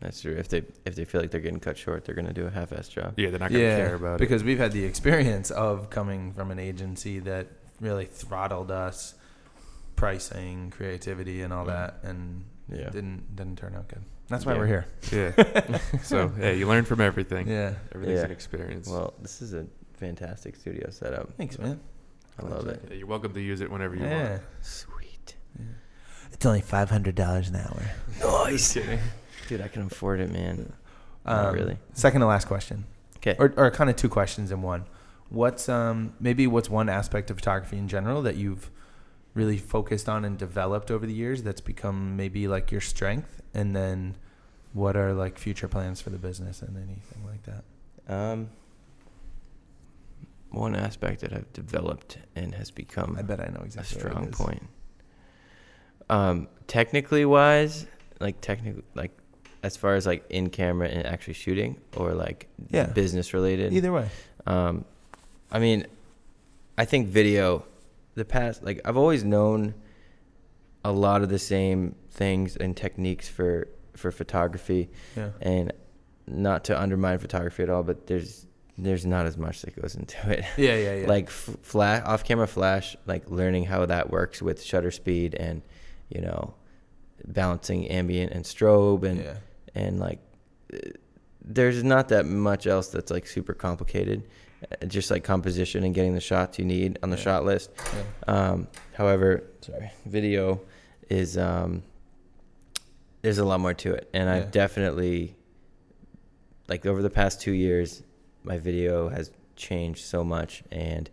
[0.00, 2.46] that's true if they if they feel like they're getting cut short they're gonna do
[2.46, 4.18] a half-ass job Yeah, they're not gonna yeah, care about it.
[4.18, 7.46] because we've had the experience of coming from an agency that
[7.80, 9.14] really throttled us,
[9.96, 11.68] pricing, creativity, and all Mm.
[11.68, 14.02] that, and yeah it didn't didn't turn out good.
[14.28, 14.58] That's why Yeah.
[14.58, 14.86] we're here.
[15.12, 15.78] Yeah.
[16.02, 17.46] so yeah, you learn from everything.
[17.48, 17.74] Yeah.
[17.94, 18.24] Everything's Yeah.
[18.26, 18.88] an experience.
[18.88, 21.78] well this is a fantastic studio setup Thanks, man.
[22.38, 24.30] i love it Yeah, you're welcome to use it whenever you Yeah.
[24.30, 24.42] want.
[24.62, 25.36] sweet
[26.32, 27.82] It's only five hundred dollars an hour.
[28.44, 28.74] nice
[29.48, 30.72] dude i can afford it man
[31.24, 32.84] Not Um, really Second to last question.
[33.20, 33.36] 'Kay.
[33.38, 34.84] Or, or kind of two questions in one.
[35.30, 38.70] What's um maybe what's one aspect of photography in general that you've
[39.34, 43.74] really focused on and developed over the years that's become maybe like your strength, and
[43.74, 44.16] then
[44.72, 47.64] what are like future plans for the business and anything like that?
[48.12, 48.50] Um,
[50.50, 53.96] one aspect that I've developed and has become I bet I know a exactly.
[53.96, 54.62] it strong point.
[56.08, 57.86] Um, technically wise,
[58.20, 59.10] like technically, like
[59.62, 62.86] as far as like in camera and actually shooting, or like Yeah.
[62.86, 63.72] business related.
[63.72, 64.08] Either way.
[64.46, 64.84] Um,
[65.50, 65.86] I mean,
[66.76, 67.64] I think video,
[68.14, 69.74] the past, like I've always known
[70.84, 75.30] a lot of the same things and techniques for for photography Yeah.
[75.40, 75.72] and
[76.26, 78.46] not to undermine photography at all, but there's
[78.76, 80.44] there's not as much that goes into it.
[80.56, 81.06] Yeah, yeah, yeah.
[81.06, 85.62] Like f- flash, off-camera flash, like learning how that works with shutter speed and
[86.08, 86.54] you know
[87.26, 89.36] balancing ambient and strobe and yeah.
[89.74, 90.18] and like
[91.44, 94.24] there's not that much else that's like super complicated.
[94.70, 97.22] Uh, Just like composition and getting the shots you need on the Yeah.
[97.22, 97.70] shot list.
[97.76, 98.02] yeah.
[98.50, 100.60] Um, however, sorry, video
[101.10, 101.82] is um,
[103.22, 104.34] there's a lot more to it, and Yeah.
[104.36, 105.36] I've definitely
[106.68, 108.02] like over the past two years,
[108.42, 111.10] my video has changed so much, and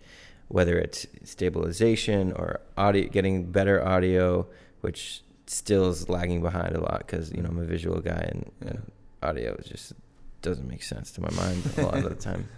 [0.47, 4.47] whether it's stabilization or audio, getting better audio,
[4.81, 8.51] which still is lagging behind a lot because you know I'm a visual guy and,
[8.61, 8.91] and
[9.21, 9.93] audio just
[10.41, 12.47] doesn't make sense to my mind a lot of the time.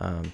[0.00, 0.32] Um,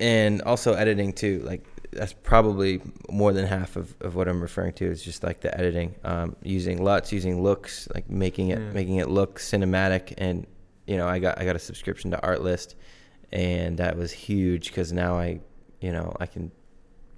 [0.00, 2.80] and also editing too, like that's probably
[3.10, 6.36] more than half of, of what I'm referring to is just like the editing, um,
[6.42, 10.14] using LUTs, using looks, like making it making it look cinematic.
[10.18, 10.46] And
[10.86, 12.74] you know, I got I got a subscription to Artlist,
[13.30, 15.40] and that was huge because now I,
[15.80, 16.50] you know, I can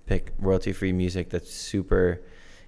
[0.07, 2.23] pick royalty free music that's super.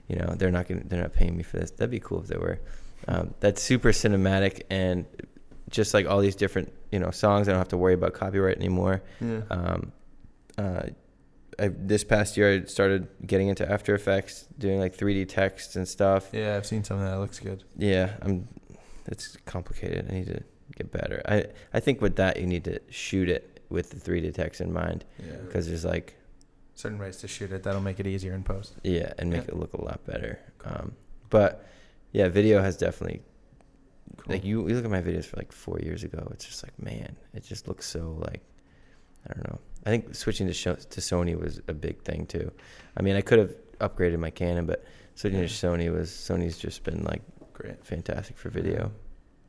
[0.08, 1.72] You know, they're not gonna they're not paying me for this.
[1.72, 2.60] That'd be cool if they were.
[3.08, 5.04] Um, that's super cinematic and
[5.70, 7.48] just like all these different you know songs.
[7.48, 9.02] I don't have to worry about copyright anymore.
[9.20, 9.40] Yeah.
[9.50, 9.92] Um,
[10.58, 10.82] uh,
[11.58, 15.88] I, this past year, I started getting into After Effects, doing like 3D text and
[15.88, 16.28] stuff.
[16.32, 17.14] yeah, I've seen some of that.
[17.16, 17.64] It looks good.
[17.76, 18.46] Yeah, I'm.
[19.06, 20.06] It's complicated.
[20.10, 20.42] I need to
[20.76, 21.22] get better.
[21.26, 24.72] I I think with that, you need to shoot it with the 3D text in
[24.72, 25.36] mind Yeah.
[25.46, 26.14] because there's like
[26.74, 28.74] Certain ways to shoot it that'll make it easier in post.
[28.84, 29.48] yeah, and make Yeah.
[29.54, 30.38] it look a lot better.
[30.64, 30.92] Um,
[31.30, 31.66] but
[32.12, 33.22] yeah, video has definitely
[34.18, 34.32] Cool.
[34.34, 36.26] like you, you look at my videos for like four years ago.
[36.32, 38.42] It's just like man, it just looks so like
[39.28, 39.58] I don't know.
[39.84, 42.50] I think switching to show, to Sony was a big thing too.
[42.96, 45.46] I mean, I could have upgraded my Canon, but switching Yeah.
[45.46, 47.84] to Sony was Sony's just been like Great.
[47.84, 48.90] fantastic for video.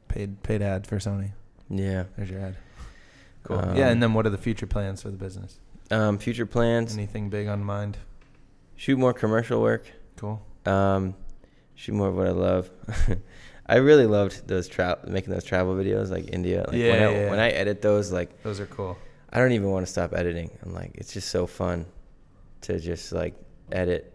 [0.07, 1.31] Paid paid ad for Sony.
[1.69, 2.05] Yeah.
[2.15, 2.57] There's your ad.
[3.43, 3.59] Cool.
[3.59, 5.59] Um, yeah, and then what are the future plans for the business?
[5.91, 7.97] Um, future plans: Anything big on mind?
[8.75, 9.91] shoot more commercial work.
[10.17, 10.41] Cool.
[10.65, 11.15] Um,
[11.75, 12.69] shoot more of what I love.
[13.69, 16.59] I really loved those tra- making those travel videos, like India.
[16.59, 17.29] Like when Yeah, I, yeah.
[17.29, 18.97] when I edit those, like Those are cool.
[19.29, 20.49] I don't even want to stop editing.
[20.63, 21.85] I'm like, it's just so fun
[22.61, 23.35] to just like
[23.71, 24.13] edit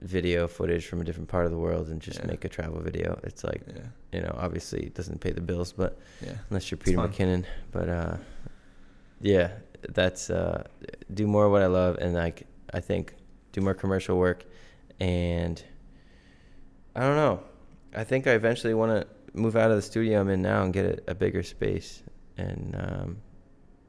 [0.00, 2.26] video footage from a different part of the world and just Yeah.
[2.26, 3.20] make a travel video.
[3.22, 3.82] It's like, Yeah.
[4.12, 6.32] you know, obviously it doesn't pay the bills, but Yeah.
[6.48, 6.98] unless you're Peter.
[6.98, 7.44] McKinnon.
[7.70, 8.16] But uh,
[9.20, 9.52] yeah,
[9.90, 10.64] that's uh,
[11.14, 13.14] do more of what I love, and like I think
[13.52, 14.44] do more commercial work,
[14.98, 15.62] and
[16.96, 17.40] I don't know.
[17.94, 19.06] I think I eventually want to
[19.38, 22.02] move out of the studio I'm in now and get a, a bigger space,
[22.36, 23.16] and um,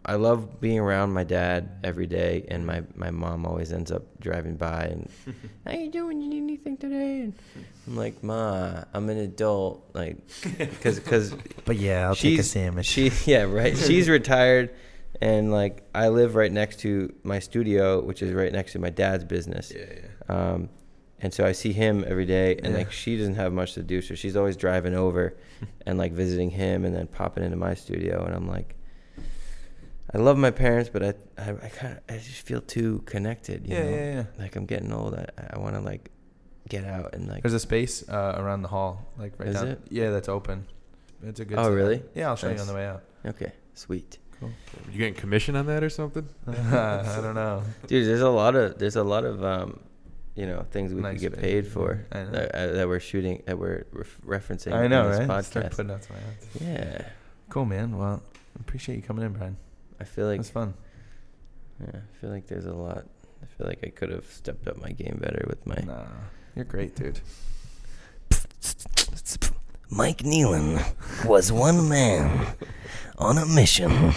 [0.06, 4.04] I love being around my dad every day, and my my mom always ends up
[4.20, 5.10] driving by and,
[5.66, 6.20] how you doing?
[6.22, 7.22] You need anything today?
[7.22, 7.34] And
[7.88, 10.18] I'm like, Ma, I'm an adult, like,
[10.58, 11.34] because because
[11.66, 12.88] But yeah, I'll take a sandwich.
[12.88, 13.78] she yeah right.
[13.78, 14.74] She's retired,
[15.22, 18.89] and like I live right next to my studio, which is right next to my
[18.89, 19.72] dad's business.
[19.76, 20.36] yeah, yeah.
[20.54, 20.70] Um,
[21.22, 22.80] and so I see him every day, and Yeah.
[22.80, 25.36] like she doesn't have much to do, so she's always driving over,
[25.86, 28.76] and like visiting him, and then popping into my studio, and I'm like.
[30.13, 33.65] I love my parents, but I I, I kind of I just feel too connected.
[33.65, 33.89] You Yeah, know?
[33.95, 34.24] yeah, yeah.
[34.38, 35.15] Like I'm getting old.
[35.15, 36.11] I, I want to like
[36.67, 37.43] get out and like.
[37.43, 39.67] There's a space uh, around the hall, like right Is down.
[39.69, 39.80] it?
[39.89, 40.65] Yeah, that's open.
[41.24, 41.57] It's a good.
[41.57, 41.76] Oh, setup.
[41.78, 42.03] really?
[42.13, 43.03] Yeah, I'll show you on the way out.
[43.26, 44.17] Okay, sweet.
[44.38, 44.51] Cool.
[44.91, 46.28] You getting commission on that or something?
[46.47, 47.63] I don't know.
[47.88, 49.80] Dude, there's a lot of there's a lot of um,
[50.36, 51.42] you know, things we Nice could get space.
[51.44, 54.74] paid for that, uh, that we're shooting that we're ref- referencing.
[54.74, 55.44] I know, right?
[55.46, 56.62] Start putting out some ads.
[56.62, 57.08] Yeah,
[57.50, 57.98] Cool, man.
[57.98, 58.22] Well,
[58.60, 59.58] appreciate you coming in, Brian.
[60.00, 60.74] I feel like That's fun.
[61.82, 63.06] yeah, I feel like there's a lot.
[63.44, 65.76] I feel like I could have stepped up my game better with my.
[65.86, 66.04] Nah,
[66.56, 67.20] you're great, dude.
[69.90, 70.82] Mike Nealon
[71.26, 72.56] was one man
[73.18, 74.14] on a mission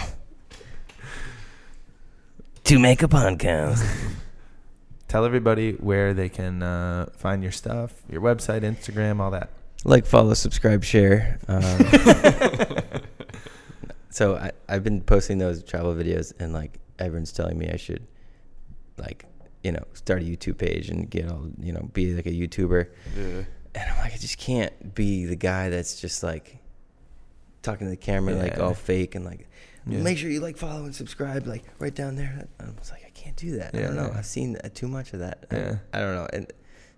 [2.63, 3.83] to make a podcast.
[5.07, 9.49] Tell everybody where they can uh, find your stuff, your website, Instagram, all that.
[9.83, 11.39] Like, follow, subscribe, share.
[11.47, 11.61] Um,
[14.09, 18.07] so I I've been posting those travel videos, and like everyone's telling me I should,
[18.97, 19.25] like,
[19.63, 22.87] you know, start a YouTube page and get all, you know, be like a YouTuber.
[23.15, 23.23] Yeah.
[23.75, 26.59] And I'm like, I just can't be the guy that's just like
[27.61, 29.47] talking to the camera like all fake and like,
[29.85, 29.99] Yeah.
[29.99, 32.47] make sure you like, follow, and subscribe, like right down there.
[32.59, 33.73] I was like, I can't do that.
[33.75, 34.09] I don't know.
[34.11, 34.17] Yeah.
[34.19, 35.45] I've seen uh, too much of that.
[35.51, 35.75] I- Yeah.
[35.93, 36.27] I, don't know.
[36.31, 36.47] And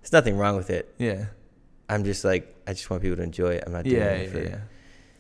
[0.01, 0.93] there's nothing wrong with it.
[0.97, 1.25] Yeah.
[1.89, 3.63] I'm just like, I just want people to enjoy it.
[3.65, 4.49] I'm not doing Yeah, it yeah, for.
[4.49, 4.59] yeah.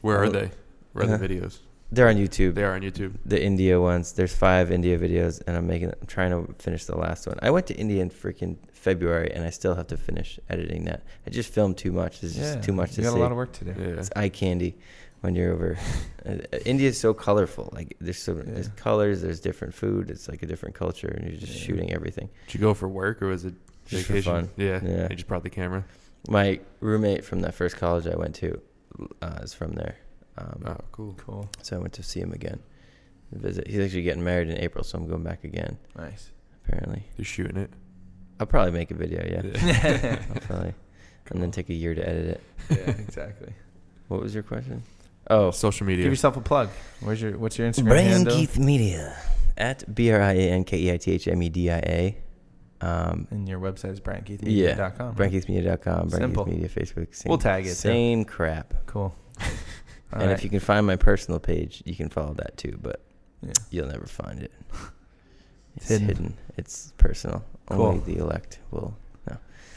[0.01, 0.51] Where are they?
[0.91, 1.23] Where are the uh-huh.
[1.23, 1.59] videos?
[1.89, 2.55] They're on YouTube.
[2.55, 3.13] They are on YouTube.
[3.25, 4.11] the India ones.
[4.11, 5.89] There's five India videos, and I'm making.
[5.89, 7.39] I'm trying to finish the last one.
[7.41, 11.03] I went to India in freaking February, and I still have to finish editing that.
[11.25, 12.21] I just filmed too much.
[12.23, 13.19] It's just Yeah, too much to You got see.
[13.19, 13.73] a lot of work to do.
[13.81, 13.99] Yeah.
[13.99, 14.75] It's eye candy
[15.21, 15.77] when you're over.
[16.25, 17.69] uh, India is so colorful.
[17.73, 19.21] Like there's so there's colors.
[19.21, 20.09] There's different food.
[20.11, 21.65] It's like a different culture, and you're just Yeah.
[21.65, 22.29] shooting everything.
[22.47, 23.53] Did you go for work or was it
[23.85, 24.33] Just for vacation?
[24.33, 24.49] fun.
[24.57, 24.79] Yeah.
[24.83, 25.07] Yeah.
[25.09, 25.83] You just brought the camera.
[26.29, 28.59] My roommate from that first college I went to
[29.21, 29.95] uh, is from there.
[30.37, 31.13] Um, Oh, cool.
[31.17, 31.49] Cool.
[31.61, 32.59] So I went to see him again.
[33.31, 33.67] Visit.
[33.67, 35.77] He's actually getting married in April, so I'm going back again.
[35.97, 36.31] Nice.
[36.65, 37.69] Apparently, You're shooting it.
[38.39, 39.23] I'll probably make a video.
[39.25, 40.73] Yeah, yeah, I'll probably,
[41.31, 42.41] and then take a year to edit it.
[42.69, 43.53] Yeah, exactly.
[44.09, 44.83] What was your question?
[45.29, 46.03] Oh, Social media.
[46.03, 46.69] Give yourself a plug.
[47.01, 48.35] Where's your What's your Instagram Brian handle?
[48.37, 49.15] Keith Media.
[49.57, 51.77] at b r i a n k e i t h m e d i
[51.79, 52.17] a.
[52.79, 54.47] Um, And your website is briankeithmedia.com.
[54.49, 55.15] yeah, right?
[55.17, 56.45] BrianKeithMedia.com, Brian Simple.
[56.45, 57.15] Keith Media, Facebook.
[57.15, 57.73] Same, We'll tag it, too.
[57.75, 58.73] Same crap.
[58.85, 59.13] Cool.
[60.09, 60.31] And right.
[60.31, 62.79] if you can find my personal page, you can follow that too.
[62.81, 63.01] But
[63.41, 63.51] Yeah.
[63.71, 64.53] you'll never find it.
[65.75, 66.07] It's hidden.
[66.07, 66.33] hidden.
[66.55, 67.43] It's personal.
[67.67, 68.95] Only the elect will.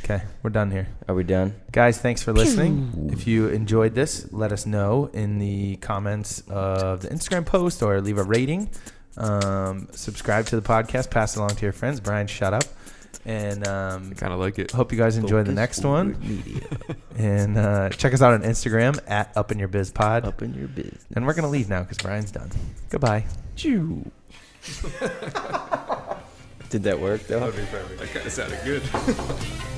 [0.09, 0.15] No.
[0.17, 0.89] Okay, we're done here.
[1.09, 1.55] Are we done?
[1.73, 3.11] Guys, thanks for listening.
[3.13, 8.01] If you enjoyed this, let us know in the comments of the Instagram post or
[8.01, 8.71] leave a rating.
[9.17, 12.01] Um, subscribe to the podcast, pass it along to your friends.
[12.01, 12.65] Brian, shut up.
[13.27, 14.71] And um, I kind of like it.
[14.71, 16.19] hope you guys enjoy the next one.
[16.21, 16.61] Media.
[17.19, 20.25] And uh, check us out on Instagram at Up in Your Biz Pod.
[20.25, 21.05] Up in your biz.
[21.15, 22.51] And we're going to leave now because Brian's done.
[22.89, 23.27] Goodbye.
[23.57, 24.11] Chew.
[26.71, 27.51] Did that work though?
[27.51, 28.83] That kind of sounded good.